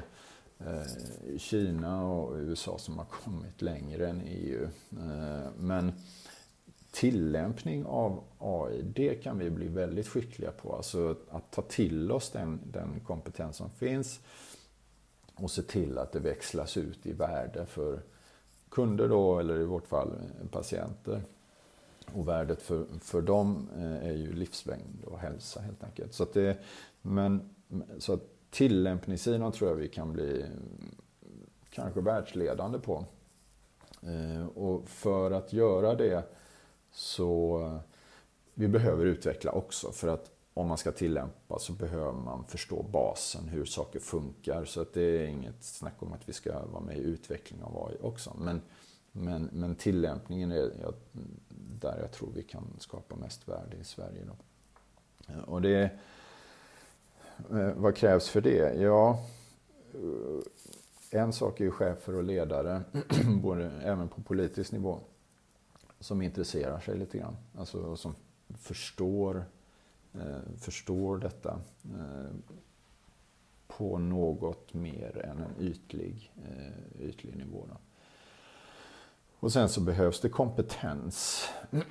[1.37, 4.67] Kina och USA som har kommit längre än EU.
[5.57, 5.93] Men
[6.95, 10.75] tillämpning av AI, det kan vi bli väldigt skickliga på.
[10.75, 14.19] Alltså att ta till oss den, den kompetens som finns
[15.35, 18.01] och se till att det växlas ut i värde för
[18.69, 20.13] kunder då, eller i vårt fall
[20.51, 21.21] patienter.
[22.13, 26.13] Och värdet för, för dem eh, är ju livslängd och hälsa helt enkelt.
[26.13, 26.57] Så att det,
[27.01, 27.49] men,
[27.99, 30.95] så att tillämpningssidan tror jag vi kan bli mm,
[31.69, 33.05] kanske världsledande på.
[34.01, 36.23] Eh, och för att göra det
[36.95, 37.79] så eh,
[38.53, 43.47] vi behöver utveckla också för att om man ska tillämpa så behöver man förstå basen,
[43.47, 44.65] hur saker funkar.
[44.65, 47.87] Så att det är inget snack om att vi ska vara med i utveckling av
[47.87, 48.35] AI också.
[48.39, 48.61] Men,
[49.11, 50.71] men, men tillämpningen är
[51.81, 54.21] där jag tror vi kan skapa mest värde i Sverige.
[54.25, 54.35] Då.
[55.33, 55.89] Eh, och det,
[57.51, 58.81] eh, vad krävs för det?
[58.81, 59.19] Ja,
[61.11, 62.81] en sak är ju chefer och ledare,
[63.41, 64.99] både, även på politisk nivå
[65.99, 67.35] som intresserar sig lite grann.
[67.57, 68.15] Alltså som
[68.57, 69.45] förstår,
[70.13, 72.31] eh, förstår detta eh,
[73.67, 77.65] på något mer än en ytlig, eh, ytlig nivå.
[77.69, 77.77] Då.
[79.39, 81.47] Och sen så behövs det kompetens.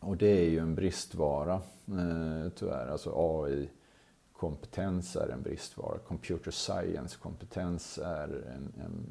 [0.00, 1.54] Och det är ju en bristvara
[1.86, 2.88] eh, tyvärr.
[2.88, 5.98] Alltså AI-kompetens är en bristvara.
[5.98, 9.06] Computer science-kompetens är en, en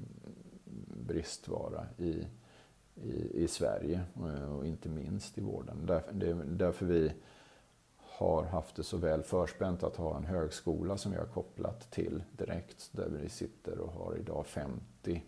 [1.07, 2.27] bristvara i
[2.95, 5.85] i, i Sverige eh, och inte minst i vården.
[6.11, 7.13] Det är därför vi
[7.97, 12.23] har haft det så väl förspänt att ha en högskola som vi har kopplat till
[12.31, 12.89] direkt.
[12.91, 15.23] Där vi sitter och har idag 50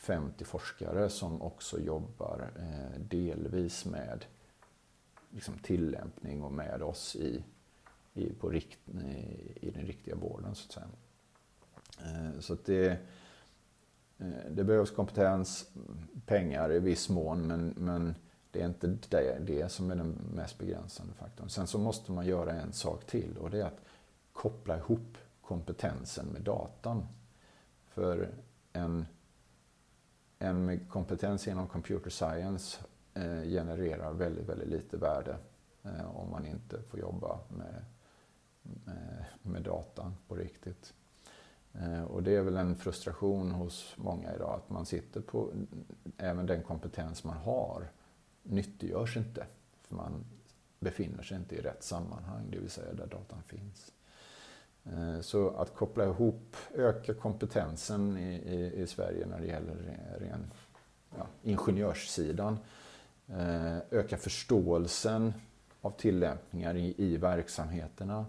[0.00, 4.24] 50 forskare som också jobbar eh, delvis med
[5.30, 7.44] liksom, tillämpning och med oss i,
[8.14, 10.54] i, på rikt, i, i den riktiga vården.
[10.54, 10.88] Så att säga.
[12.04, 12.98] Eh, så att det,
[14.20, 15.70] Eh, det behövs kompetens,
[16.26, 18.14] pengar i viss mån, men, men
[18.50, 21.48] det är inte det, det som är den mest begränsande faktorn.
[21.48, 23.80] Sen så måste man göra en sak till och det är att
[24.32, 27.06] koppla ihop kompetensen med datan.
[27.88, 28.30] För
[28.72, 29.06] en,
[30.38, 32.78] en med kompetens inom computer science
[33.14, 35.36] eh, genererar väldigt, väldigt lite värde
[35.82, 37.84] eh, om man inte får jobba med,
[38.62, 40.94] med, med datan på riktigt.
[41.74, 45.52] Eh, och det är väl en frustration hos många idag att man sitter på
[46.18, 47.90] även den kompetens man har
[48.42, 49.46] nyttiggörs inte.
[49.82, 50.24] För man
[50.80, 53.92] befinner sig inte i rätt sammanhang, det vill säga där datan finns.
[54.84, 59.76] Eh, så att koppla ihop, öka kompetensen i, i, i Sverige när det gäller
[60.18, 60.50] ren
[61.16, 62.58] ja, ingenjörssidan.
[63.28, 65.32] Eh, öka förståelsen
[65.80, 68.26] av tillämpningar i, i verksamheterna.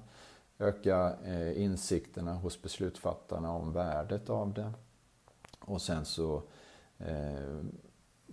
[0.62, 4.74] Öka eh, insikterna hos beslutsfattarna om värdet av det.
[5.59, 6.43] Och sen så
[6.97, 7.62] eh,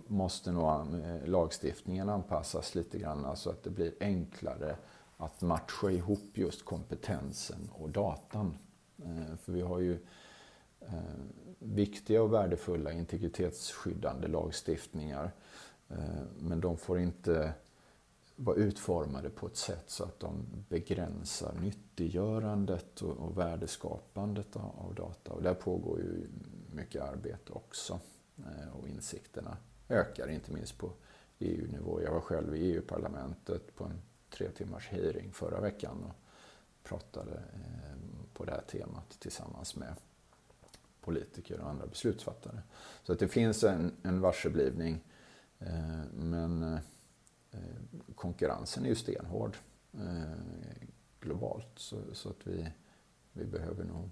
[0.07, 4.75] måste nog eh, lagstiftningen anpassas lite grann så att det blir enklare
[5.17, 8.57] att matcha ihop just kompetensen och datan.
[9.41, 10.05] För vi har ju
[11.59, 15.31] viktiga och värdefulla integritetsskyddande lagstiftningar.
[16.39, 17.53] Men de får inte
[18.41, 25.31] var utformade på ett sätt så att de begränsar nyttiggörandet och värdeskapandet av data.
[25.31, 26.27] Och där pågår ju
[26.71, 27.99] mycket arbete också.
[28.37, 29.57] Eh, och insikterna
[29.89, 30.91] ökar, inte minst på
[31.39, 32.01] EU-nivå.
[32.01, 36.15] Jag var själv i EU-parlamentet på en tre timmars hearing förra veckan och
[36.83, 37.97] pratade eh,
[38.33, 39.93] på det här temat tillsammans med
[41.01, 42.61] politiker och andra beslutsfattare.
[43.03, 45.03] Så att det finns en, en varseblivning
[45.59, 46.79] eh, men
[48.15, 49.57] konkurrensen är ju stenhård
[51.19, 52.71] globalt så, så att vi,
[53.33, 54.09] vi behöver nog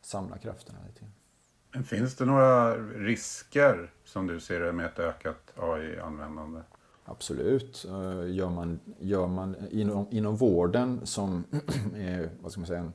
[0.00, 1.84] samla krafterna lite grann.
[1.84, 6.60] Finns det några risker som du ser det med ett ökat AI-användande?
[7.04, 7.84] Absolut.
[7.88, 11.44] Eh, gör man, gör man inom, inom vården som
[11.94, 12.92] är vad ska man säga, en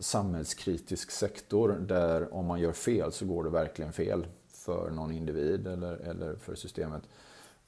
[0.00, 5.66] samhällskritisk sektor där om man gör fel så går det verkligen fel för någon individ
[5.66, 7.02] eller, eller för systemet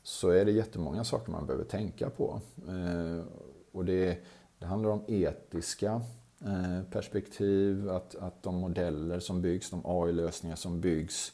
[0.02, 2.40] så är det jättemånga saker man behöver tänka på.
[2.68, 3.24] Eh,
[3.72, 4.18] och det,
[4.58, 6.02] det handlar om etiska
[6.40, 11.32] eh, perspektiv, att, att de modeller som byggs, de AI-lösningar som byggs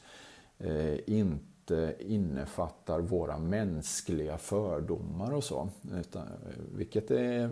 [0.58, 5.68] eh, inte innefattar våra mänskliga fördomar och så.
[5.94, 6.26] Utan,
[6.74, 7.50] vilket är,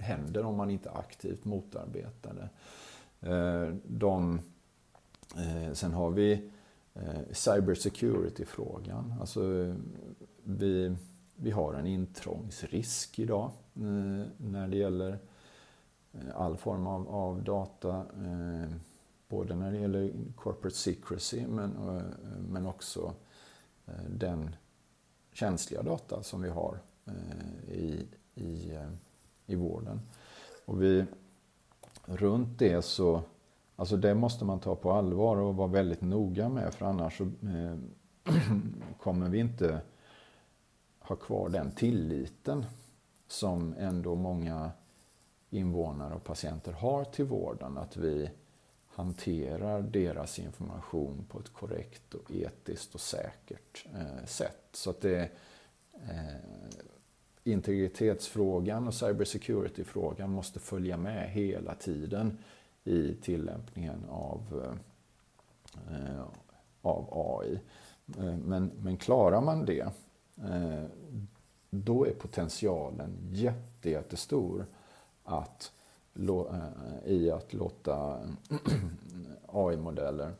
[0.00, 2.48] händer om man inte aktivt motarbetar det.
[3.84, 4.40] De,
[5.72, 6.50] sen har vi
[7.30, 9.14] cybersecurity-frågan.
[9.20, 9.74] Alltså,
[10.44, 10.96] vi,
[11.36, 15.18] vi har en intrångsrisk idag eh, när det gäller
[16.12, 17.96] eh, all form av, av data.
[17.98, 18.76] Eh,
[19.28, 21.70] både när det gäller corporate secrecy men,
[22.48, 23.14] men också
[23.86, 24.56] Eh, den
[25.32, 28.90] känsliga data som vi har eh, i, i, eh,
[29.46, 30.00] i vården.
[30.64, 31.04] Och vi,
[32.04, 33.22] runt det så,
[33.76, 37.30] alltså det måste man ta på allvar och vara väldigt noga med för annars så
[39.00, 39.80] kommer vi inte
[41.04, 42.64] ha kvar den tilliten
[43.26, 44.70] som ändå många
[45.50, 47.78] invånare och patienter har till vården.
[47.78, 48.30] Att vi
[48.86, 54.68] hanterar deras information på ett korrekt och etiskt och säkert eh, sätt.
[54.72, 55.30] Så att det
[55.92, 56.36] eh,
[57.44, 62.38] integritetsfrågan och cybersecurity-frågan måste följa med hela tiden
[62.84, 64.74] i tillämpningen av,
[65.90, 66.24] eh,
[66.82, 67.60] av AI.
[68.18, 69.88] Eh, men, men klarar man det,
[70.42, 70.84] Eh,
[71.70, 74.66] då är potentialen jätte, jättestor
[75.24, 75.72] att
[76.14, 78.20] eh, i att låta
[78.50, 78.58] eh,
[79.46, 80.32] AI-modeller,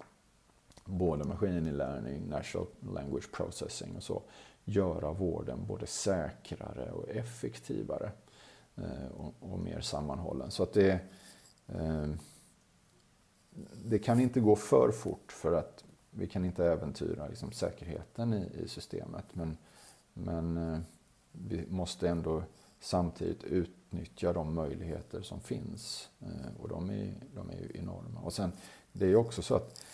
[0.85, 4.23] både maskininlärning, natural language processing och så,
[4.65, 8.11] göra vården både säkrare och effektivare
[9.17, 10.51] och, och mer sammanhållen.
[10.51, 11.01] Så att det,
[13.85, 18.51] det kan inte gå för fort för att vi kan inte äventyra liksom, säkerheten i,
[18.65, 19.25] i systemet.
[19.33, 19.57] Men,
[20.15, 20.79] men eh,
[21.33, 22.43] vi måste ändå
[22.81, 26.09] samtidigt utnyttja de möjligheter som finns.
[26.21, 28.21] Eh, och de är, de är ju enorma.
[28.21, 28.53] Och sen,
[28.93, 29.85] det är ju också så att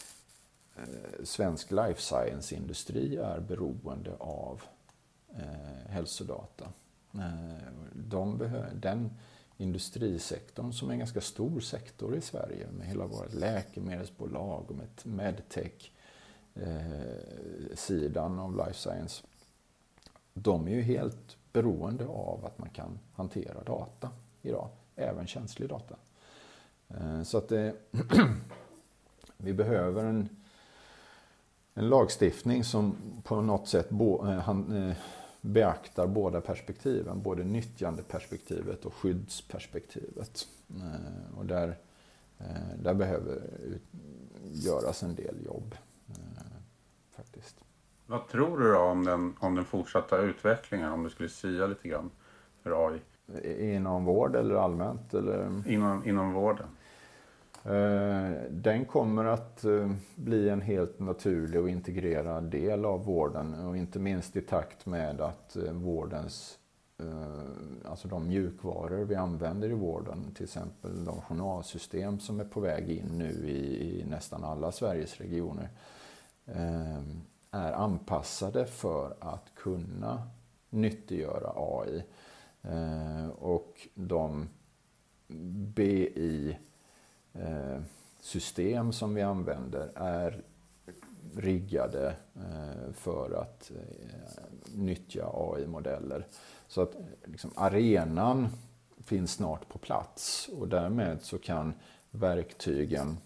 [0.77, 4.63] eh, svensk life science-industri är beroende av
[5.35, 6.73] eh, hälsodata.
[7.15, 9.11] Eh, de behöver, den
[9.57, 14.89] industrisektorn som är en ganska stor sektor i Sverige med hela vårt läkemedelsbolag och med
[15.03, 15.93] medtech
[16.55, 19.23] eh, sidan av life science.
[20.43, 24.11] De är ju helt beroende av att man kan hantera data
[24.43, 25.97] idag, även känslig data.
[26.89, 28.27] Eh, så att det, eh,
[29.37, 30.29] vi behöver en,
[31.75, 34.95] en lagstiftning som på något sätt bo, eh, han,
[35.41, 40.47] beaktar båda perspektiven, både nyttjandeperspektivet och skyddsperspektivet.
[41.37, 41.79] Och där,
[42.83, 43.43] där behöver
[44.43, 45.75] göras en del jobb.
[47.11, 47.57] Faktiskt.
[48.11, 51.89] Vad tror du då om den, om den fortsatta utvecklingen, om du skulle sia lite
[51.89, 52.11] grann
[52.63, 53.01] för AI?
[53.77, 55.15] Inom vård eller allmänt?
[55.15, 55.69] Eller?
[55.69, 56.67] Inom, inom vården.
[57.65, 63.77] Eh, den kommer att eh, bli en helt naturlig och integrerad del av vården och
[63.77, 66.59] inte minst i takt med att eh, vårdens,
[67.85, 72.91] alltså de mjukvaror vi använder i vården, till exempel de journalsystem som är på väg
[72.91, 75.69] in nu i, nästan alla Sveriges regioner,
[77.51, 80.23] är anpassade för att kunna
[80.71, 82.03] nyttiggöra AI.
[82.63, 84.49] Eh, och de
[85.75, 86.63] BI-system
[88.93, 90.43] som vi använder är
[91.37, 93.79] riggade eh, för att eh,
[94.75, 96.27] nyttja AI-modeller.
[96.69, 98.49] Så att liksom, arenan
[99.05, 101.75] finns snart på plats och därmed så kan
[102.11, 103.17] verktygen,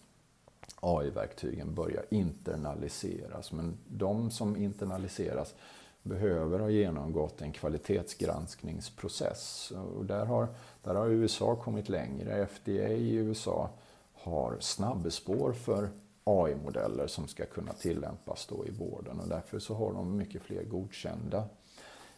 [0.85, 3.53] AI-verktygen börjar internaliseras.
[3.53, 5.55] Men de som internaliseras
[6.03, 9.73] behöver ha genomgått en kvalitetsgranskningsprocess.
[9.97, 10.49] Och där har,
[10.83, 12.47] där har USA kommit längre.
[12.47, 13.71] FDA i USA
[14.13, 15.89] har snabbspår för
[16.25, 20.65] AI-modeller som ska kunna tillämpas då i vården och därför så har de mycket fler
[20.65, 21.45] godkända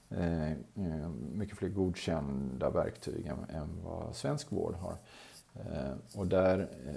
[0.08, 4.96] eh, eh mycket fler godkända verktyg än, än vad svensk vård har.
[5.54, 6.94] Eh, och där eh,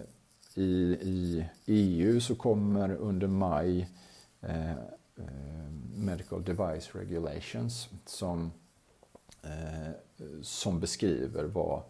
[0.56, 3.90] i, i EU så kommer under maj
[4.42, 4.74] eh,
[5.96, 8.52] Medical Device Regulations som,
[9.44, 9.92] eh,
[10.42, 11.82] som beskriver vad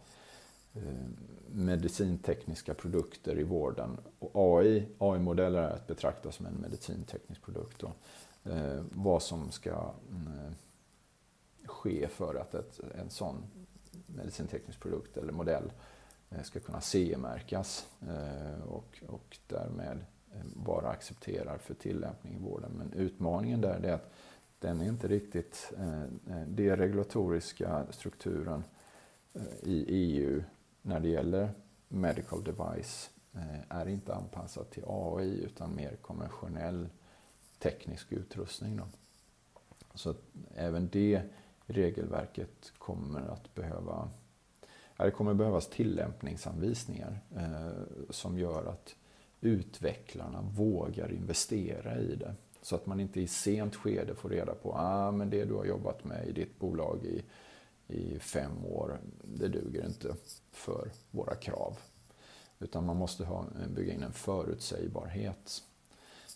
[0.74, 1.08] eh,
[1.52, 3.98] medicintekniska produkter i vården.
[4.20, 7.84] Och AI, AI-modeller är att betrakta som en medicinteknisk produkt.
[7.84, 7.96] Och,
[8.52, 10.52] eh, vad som ska eh,
[11.66, 13.36] ske för att ett, en sån
[14.06, 15.72] medicinteknisk produkt eller modell eh,
[16.32, 22.72] Eh, ska kunna CE-märkas eh, och, och därmed eh, vara accepterad för tillämpning i vården.
[22.72, 24.12] Men utmaningen där är att
[24.60, 25.74] den är inte riktigt,
[26.48, 28.64] den regulatoriska strukturen
[29.62, 30.44] i EU
[30.82, 31.52] när det gäller
[31.88, 33.10] medical device
[33.70, 36.90] är inte anpassad till AI utan mer konventionell
[37.60, 38.78] teknisk utrustning.
[38.78, 38.84] Då.
[39.94, 40.16] Så
[40.56, 41.22] även det
[41.66, 44.10] regelverket kommer att behöva
[45.06, 48.96] det kommer behövas tillämpningsanvisningar eh, som gör att
[49.42, 52.36] utvecklarna vågar investera i det.
[52.62, 55.66] Så att man inte i sent skede får reda på ah, men det du har
[55.66, 57.24] jobbat med i ditt bolag i
[57.90, 60.16] i fem år, det duger inte
[60.52, 61.78] för våra krav.
[62.60, 65.64] Utan man måste ha, eh, bygga in en förutsägbarhet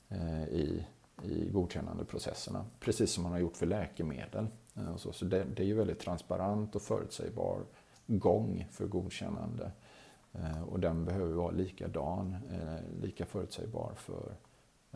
[0.09, 0.85] eh, i,
[1.23, 2.65] i godkännandeprocesserna.
[2.79, 4.47] Precis som man har gjort för läkemedel.
[4.75, 7.65] Eh, så, så det, det är ju väldigt transparent och förutsägbar
[8.07, 9.71] gång för godkännande.
[10.33, 14.35] Eh, och den behöver vara likadan, eh, lika förutsägbar för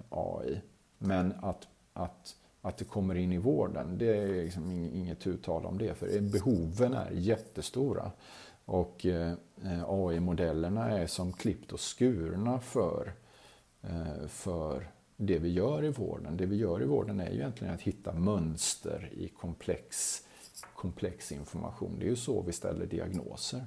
[0.09, 0.61] AI.
[0.97, 5.77] Men att, att att det kommer in i vården, det är liksom inget uttal om
[5.77, 5.93] det.
[5.93, 8.11] För behoven är jättestora.
[8.65, 9.33] Och eh,
[9.87, 13.13] AI-modellerna är som klippt och skurna för,
[14.27, 14.87] för
[15.17, 16.37] det vi gör i vården.
[16.37, 20.21] Det vi gör i vården är ju egentligen att hitta mönster i komplex,
[20.77, 21.99] komplex information.
[21.99, 23.65] Det är ju så vi ställer diagnoser.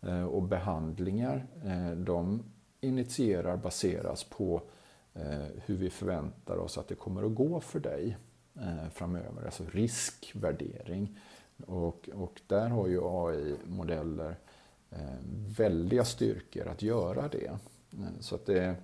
[0.00, 2.42] Eh, och behandlingar, eh, de
[2.80, 4.62] initierar, baseras på
[5.14, 8.16] eh, hur vi förväntar oss att det kommer att gå för dig.
[8.92, 11.18] Framöver, alltså riskvärdering.
[11.66, 14.36] Och, och där har ju AI-modeller
[15.58, 17.58] väldiga styrkor att göra det.
[18.20, 18.76] Så att det,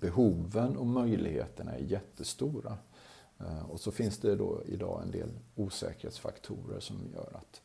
[0.00, 2.78] behoven och möjligheterna är jättestora.
[3.68, 7.62] Och så finns det då idag en del osäkerhetsfaktorer som gör att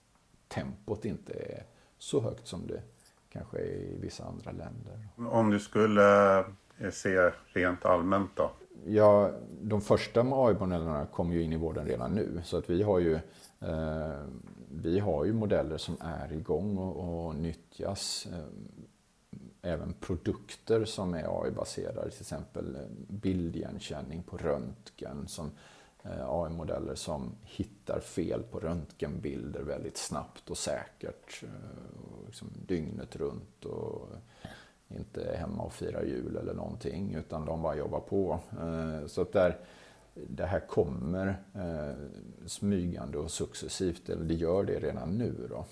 [0.48, 1.64] tempot inte är
[1.98, 2.82] så högt som det
[3.30, 5.08] kanske är i vissa andra länder.
[5.32, 6.44] Om du skulle
[6.92, 8.52] se rent allmänt då?
[8.86, 12.42] Ja, de första AI-modellerna kom ju in i vården redan nu.
[12.44, 13.14] Så att vi har ju,
[13.60, 14.22] eh,
[14.72, 18.28] vi har ju modeller som är igång och, och nyttjas.
[19.64, 25.28] Även produkter som är AI-baserade, till exempel eh, bildigenkänning på röntgen.
[25.28, 25.52] Som
[26.04, 31.44] eh, AI-modeller som hittar fel på röntgenbilder väldigt snabbt och säkert.
[31.44, 33.66] Eh, och liksom dygnet runt.
[33.66, 34.10] Och,
[34.98, 38.40] inte är hemma och firar jul eller någonting utan de bara jobbar på.
[39.08, 39.60] Så att där,
[40.14, 41.36] det här kommer
[42.46, 45.48] smygande och successivt, eller det gör det redan nu.
[45.50, 45.66] Då.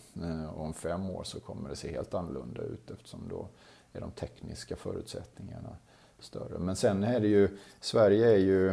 [0.55, 3.47] Och om fem år så kommer det se helt annorlunda ut eftersom då
[3.93, 5.77] är de tekniska förutsättningarna
[6.19, 6.59] större.
[6.59, 8.69] Men sen är det ju, Sverige är ju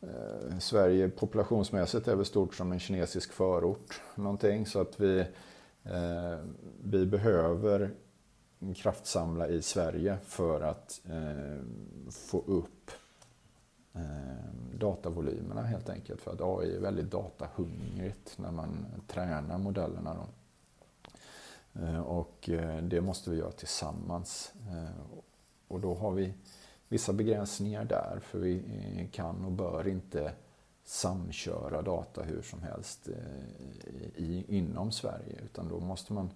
[0.00, 4.00] eh, Sverige populationsmässigt är väl stort som en kinesisk förort.
[4.14, 5.20] Någonting, så att vi,
[5.84, 6.38] eh,
[6.84, 7.90] vi behöver
[8.76, 11.64] kraftsamla i Sverige för att eh,
[12.10, 12.90] få upp
[13.94, 16.20] eh, datavolymerna helt enkelt.
[16.20, 20.14] För att AI är väldigt datahungrigt när man tränar modellerna.
[20.14, 20.26] Då.
[21.74, 24.52] Eh, och eh, det måste vi göra tillsammans.
[24.70, 25.00] Eh,
[25.68, 26.34] och då har vi
[26.88, 30.32] vissa begränsningar där, för vi kan och bör inte
[30.84, 33.08] samköra data hur som helst
[34.16, 36.30] i, inom Sverige, utan då måste man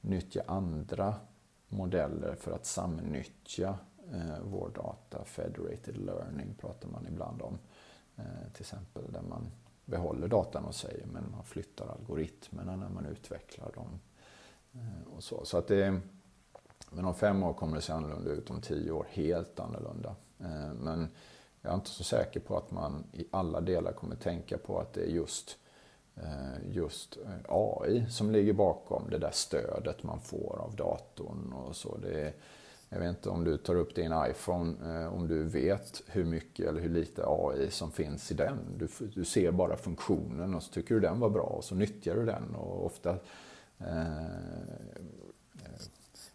[0.00, 1.14] nyttja andra
[1.68, 3.78] modeller för att samnyttja
[4.42, 5.24] vår data.
[5.24, 7.58] Federated learning pratar man ibland om.
[8.52, 9.46] Till exempel där man
[9.84, 14.00] behåller datan hos sig men man flyttar algoritmerna när man utvecklar dem.
[14.74, 15.44] Eh, och så.
[15.44, 16.00] så att det,
[16.90, 20.14] men om fem år kommer det se annorlunda ut, om tio år helt annorlunda.
[20.40, 21.08] Eh, men
[21.62, 24.92] jag är inte så säker på att man i alla delar kommer tänka på att
[24.92, 25.58] det är just
[26.16, 27.18] eh, just
[27.48, 31.96] AI som ligger bakom det där stödet man får av datorn och så.
[31.96, 32.32] Det är,
[32.88, 36.80] jag vet inte om du tar upp din iPhone, om du vet hur mycket eller
[36.80, 38.58] hur lite AI som finns i den.
[38.78, 42.14] Du, du ser bara funktionen och så tycker du den var bra och så nyttjar
[42.14, 42.54] du den.
[42.54, 43.16] Och ofta,
[43.86, 44.00] Eh,
[45.64, 45.80] eh,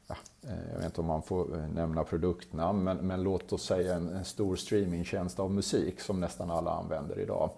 [0.08, 3.96] ja, eh, jag vet inte om man får nämna produktnamn, men, men låt oss säga
[3.96, 7.50] en, en stor streamingtjänst av musik som nästan alla använder idag.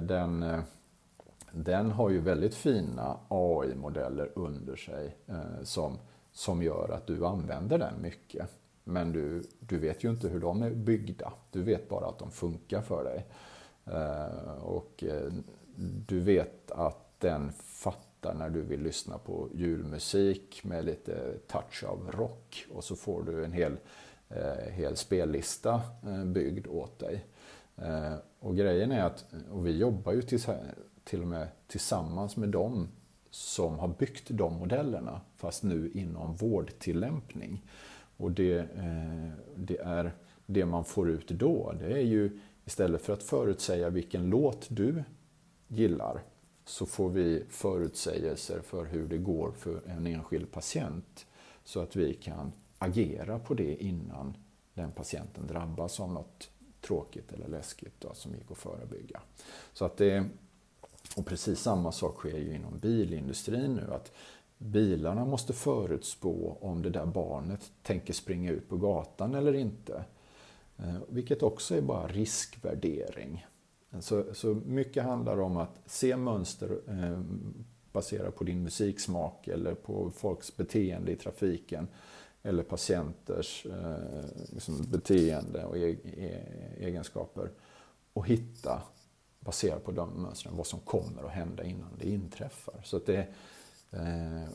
[0.00, 0.62] Den
[1.54, 5.16] den har ju väldigt fina AI-modeller under sig
[5.62, 5.98] som,
[6.32, 8.48] som gör att du använder den mycket.
[8.84, 11.32] Men du, du vet ju inte hur de är byggda.
[11.50, 13.26] Du vet bara att de funkar för dig.
[14.60, 15.04] Och
[16.06, 22.10] du vet att den fattar när du vill lyssna på julmusik med lite touch av
[22.10, 22.66] rock.
[22.70, 23.76] Och så får du en hel,
[24.28, 27.24] eh, hel spellista eh, byggd åt dig.
[27.76, 32.48] Eh, och grejen är att, och vi jobbar ju tillsammans till och med tillsammans med
[32.48, 32.88] dem
[33.30, 37.62] som har byggt de modellerna, fast nu inom vårdtillämpning.
[38.16, 40.12] Och det, eh, det, är,
[40.46, 45.04] det man får ut då, det är ju istället för att förutsäga vilken låt du
[45.68, 46.22] gillar,
[46.64, 51.26] så får vi förutsägelser för hur det går för en enskild patient.
[51.64, 54.36] Så att vi kan agera på det innan
[54.74, 56.50] den patienten drabbas av något
[56.80, 59.20] tråkigt eller läskigt då, som gick att förebygga.
[59.72, 60.28] Så att det,
[61.16, 63.94] och precis samma sak sker ju inom bilindustrin nu.
[63.94, 64.12] att
[64.58, 70.04] Bilarna måste förutspå om det där barnet tänker springa ut på gatan eller inte.
[70.78, 73.46] Eh, vilket också är bara riskvärdering.
[74.00, 77.20] Så, så mycket handlar om att se mönster eh,
[77.92, 81.88] baserat på din musiksmak eller på folks beteende i trafiken
[82.42, 86.42] eller patienters eh, liksom beteende och e e
[86.78, 87.50] egenskaper
[88.12, 88.82] och hitta
[89.40, 92.80] baserat på de mönstren, vad som kommer att hända innan det inträffar.
[92.84, 93.26] Så att det,
[93.90, 94.48] eh,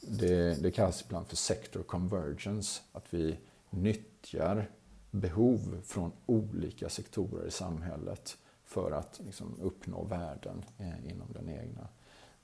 [0.00, 3.38] det, det kallas ibland för sector convergence, att vi
[3.70, 4.70] nyttjar
[5.10, 8.36] behov från olika sektorer i samhället
[8.68, 11.88] för att liksom, uppnå värden eh, inom den egna.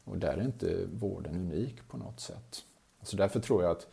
[0.04, 2.64] Och där är inte vården unik på något sätt.
[3.02, 3.86] Så därför tror jag att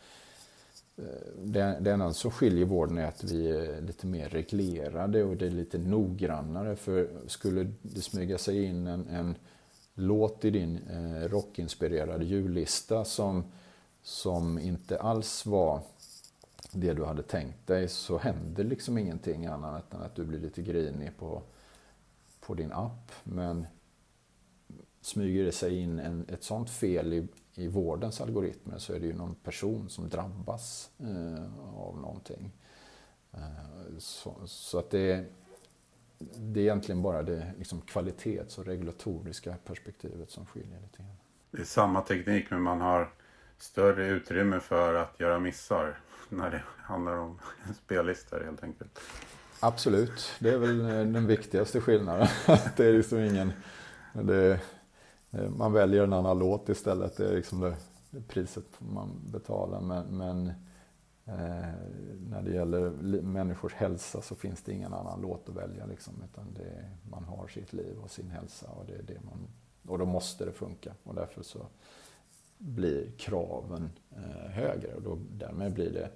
[0.96, 1.04] eh,
[1.44, 5.46] det, det enda som skiljer vården är att vi är lite mer reglerade och det
[5.46, 6.76] är lite noggrannare.
[6.76, 9.34] För skulle det smyga sig in en, en
[9.94, 13.44] låt i din eh, rockinspirerade jullista som,
[14.02, 15.80] som inte alls var
[16.70, 20.62] det du hade tänkt dig så händer liksom ingenting annat än att du blir lite
[20.62, 21.42] grinig på,
[22.46, 23.12] på din app.
[23.24, 23.66] Men
[25.00, 29.06] smyger det sig in en, ett sånt fel i, i vårdens algoritmer så är det
[29.06, 32.52] ju någon person som drabbas eh, av någonting.
[33.32, 35.24] Eh, så, så, att det,
[36.18, 41.16] det är egentligen bara det liksom kvalitets och regulatoriska perspektivet som skiljer lite grann.
[41.50, 43.12] Det är samma teknik men man har
[43.58, 47.38] större utrymme för att göra missar när det handlar om
[47.84, 49.00] spellistor helt enkelt.
[49.64, 52.26] Absolut, det är väl eh, den viktigaste skillnaden.
[52.76, 53.52] det är liksom ingen...
[54.12, 54.60] Det,
[55.30, 57.16] eh, man väljer en annan låt istället.
[57.16, 57.76] Det är liksom det,
[58.10, 59.80] det priset man betalar.
[59.80, 60.46] Men, men
[61.26, 61.68] eh,
[62.30, 62.90] när det gäller
[63.22, 65.86] människors hälsa så finns det ingen annan låt att välja.
[65.86, 69.48] Liksom, utan det, man har sitt liv och sin hälsa och, det är det man,
[69.88, 70.92] och då måste det funka.
[71.02, 71.66] Och därför så
[72.58, 76.10] blir kraven eh, högre och då, därmed blir det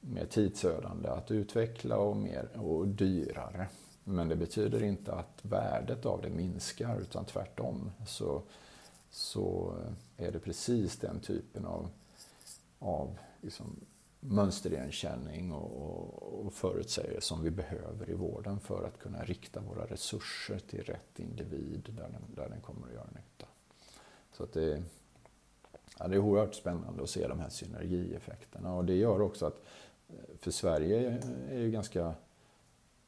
[0.00, 3.68] mer tidsödande att utveckla och, mer, och dyrare.
[4.04, 8.42] Men det betyder inte att värdet av det minskar utan tvärtom så,
[9.10, 9.74] så
[10.16, 11.88] är det precis den typen av,
[12.78, 13.80] av liksom
[14.20, 20.58] mönsterigenkänning och, och förutsägelse som vi behöver i vården för att kunna rikta våra resurser
[20.58, 23.46] till rätt individ där den, där den kommer att göra nytta.
[24.32, 24.82] Så att det,
[25.98, 29.62] ja, det är oerhört spännande att se de här synergieffekterna och det gör också att
[30.40, 31.18] för Sverige
[31.50, 32.14] är ju ganska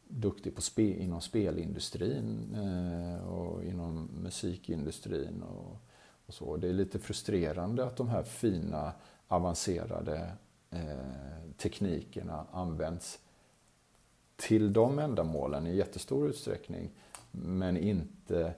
[0.09, 5.77] duktig på spe, inom spelindustrin eh, och inom musikindustrin och,
[6.27, 6.57] och, så.
[6.57, 8.93] Det är lite frustrerande att de här fina
[9.29, 10.33] avancerade
[10.71, 13.19] eh, teknikerna används
[14.37, 16.91] till de ändamålen i jättestor utsträckning
[17.31, 18.55] men inte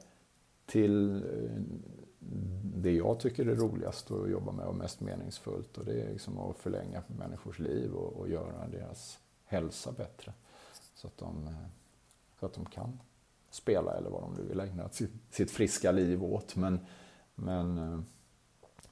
[0.66, 1.62] till eh,
[2.62, 6.38] det jag tycker är roligast att jobba med och mest meningsfullt och det är liksom
[6.38, 10.32] att förlänga människors liv och, och göra deras hälsa bättre.
[10.94, 11.54] Så att, de, eh,
[12.40, 13.00] så att de kan
[13.50, 16.56] spela eller vad de nu vill ägna sitt, sitt friska liv åt.
[16.56, 16.86] Men,
[17.34, 18.00] men eh,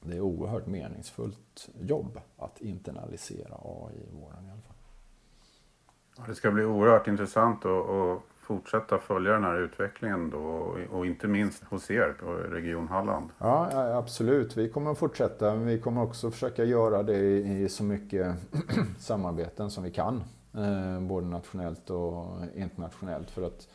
[0.00, 6.26] det är oerhört meningsfullt jobb att internalisera AI i vården i alla fall.
[6.26, 8.22] Det ska bli oerhört intressant att, att
[8.52, 13.30] fortsätta följa den här utvecklingen då och inte minst hos er på Region Halland?
[13.38, 14.56] Ja, absolut.
[14.56, 15.54] Vi kommer att fortsätta.
[15.54, 18.36] Men vi kommer också försöka göra det i så mycket
[18.98, 20.24] samarbeten som vi kan.
[20.54, 23.30] Eh, både nationellt och internationellt.
[23.30, 23.68] För att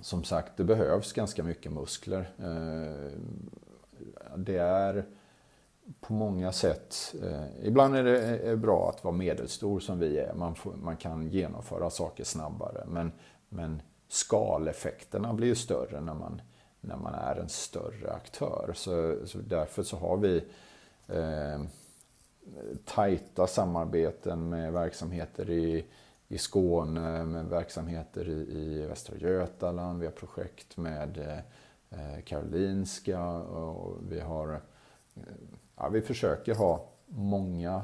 [0.00, 2.30] som sagt, det behövs ganska mycket muskler.
[2.38, 3.18] Eh,
[4.36, 5.04] det är
[6.00, 7.14] på många sätt.
[7.22, 10.34] Eh, ibland är det bra att vara medelstor som vi är.
[10.34, 12.84] Man, får, man kan genomföra saker snabbare.
[12.86, 13.12] Men
[13.48, 16.42] men skaleffekterna blir ju större när man,
[16.80, 18.72] när man är en större aktör.
[18.74, 20.44] Så, så därför så har vi
[21.06, 21.62] eh,
[22.84, 25.86] tajta samarbeten med verksamheter i,
[26.28, 30.00] i Skåne, med verksamheter i, i Västra Götaland.
[30.00, 31.38] Vi har projekt med eh,
[32.00, 34.52] eh Karolinska och vi har
[35.14, 35.22] eh,
[35.76, 37.82] ja, vi försöker ha många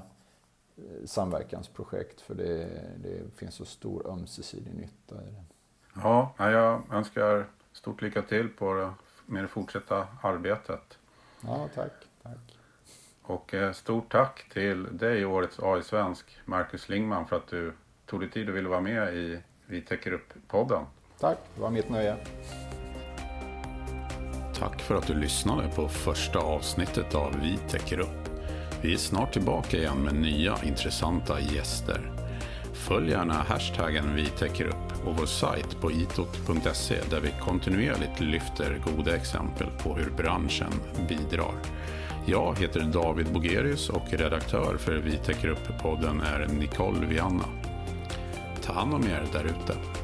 [0.76, 2.68] eh, samverkansprojekt för det,
[3.02, 5.44] det finns så stor ömsesidig nytta i det.
[5.94, 8.92] Ja, jag önskar stort lycka till på det,
[9.26, 10.98] med det fortsatta arbetet.
[11.40, 11.92] Ja, tack.
[12.22, 12.58] tack.
[13.22, 17.72] Och eh, stort tack till dig, årets AI-svensk, Marcus Lingman, för att du
[18.06, 20.84] tog dig tid och ville vara med i Vi täcker upp-podden.
[21.20, 22.16] Tack, det var mitt nöje.
[24.54, 28.28] Tack för att du lyssnade på första avsnittet av Vi täcker upp.
[28.82, 32.11] Vi är snart tillbaka igen med nya intressanta gäster.
[32.88, 38.82] Följ gärna hashtaggen Vi täcker upp och vår sajt på itot.se där vi kontinuerligt lyfter
[38.84, 40.72] goda exempel på hur branschen
[41.08, 41.54] bidrar.
[42.26, 47.44] Jag heter David Bogerius och redaktör för Vi täcker upp-podden är Nicole Vianna.
[48.62, 50.01] Ta hand om er där ute.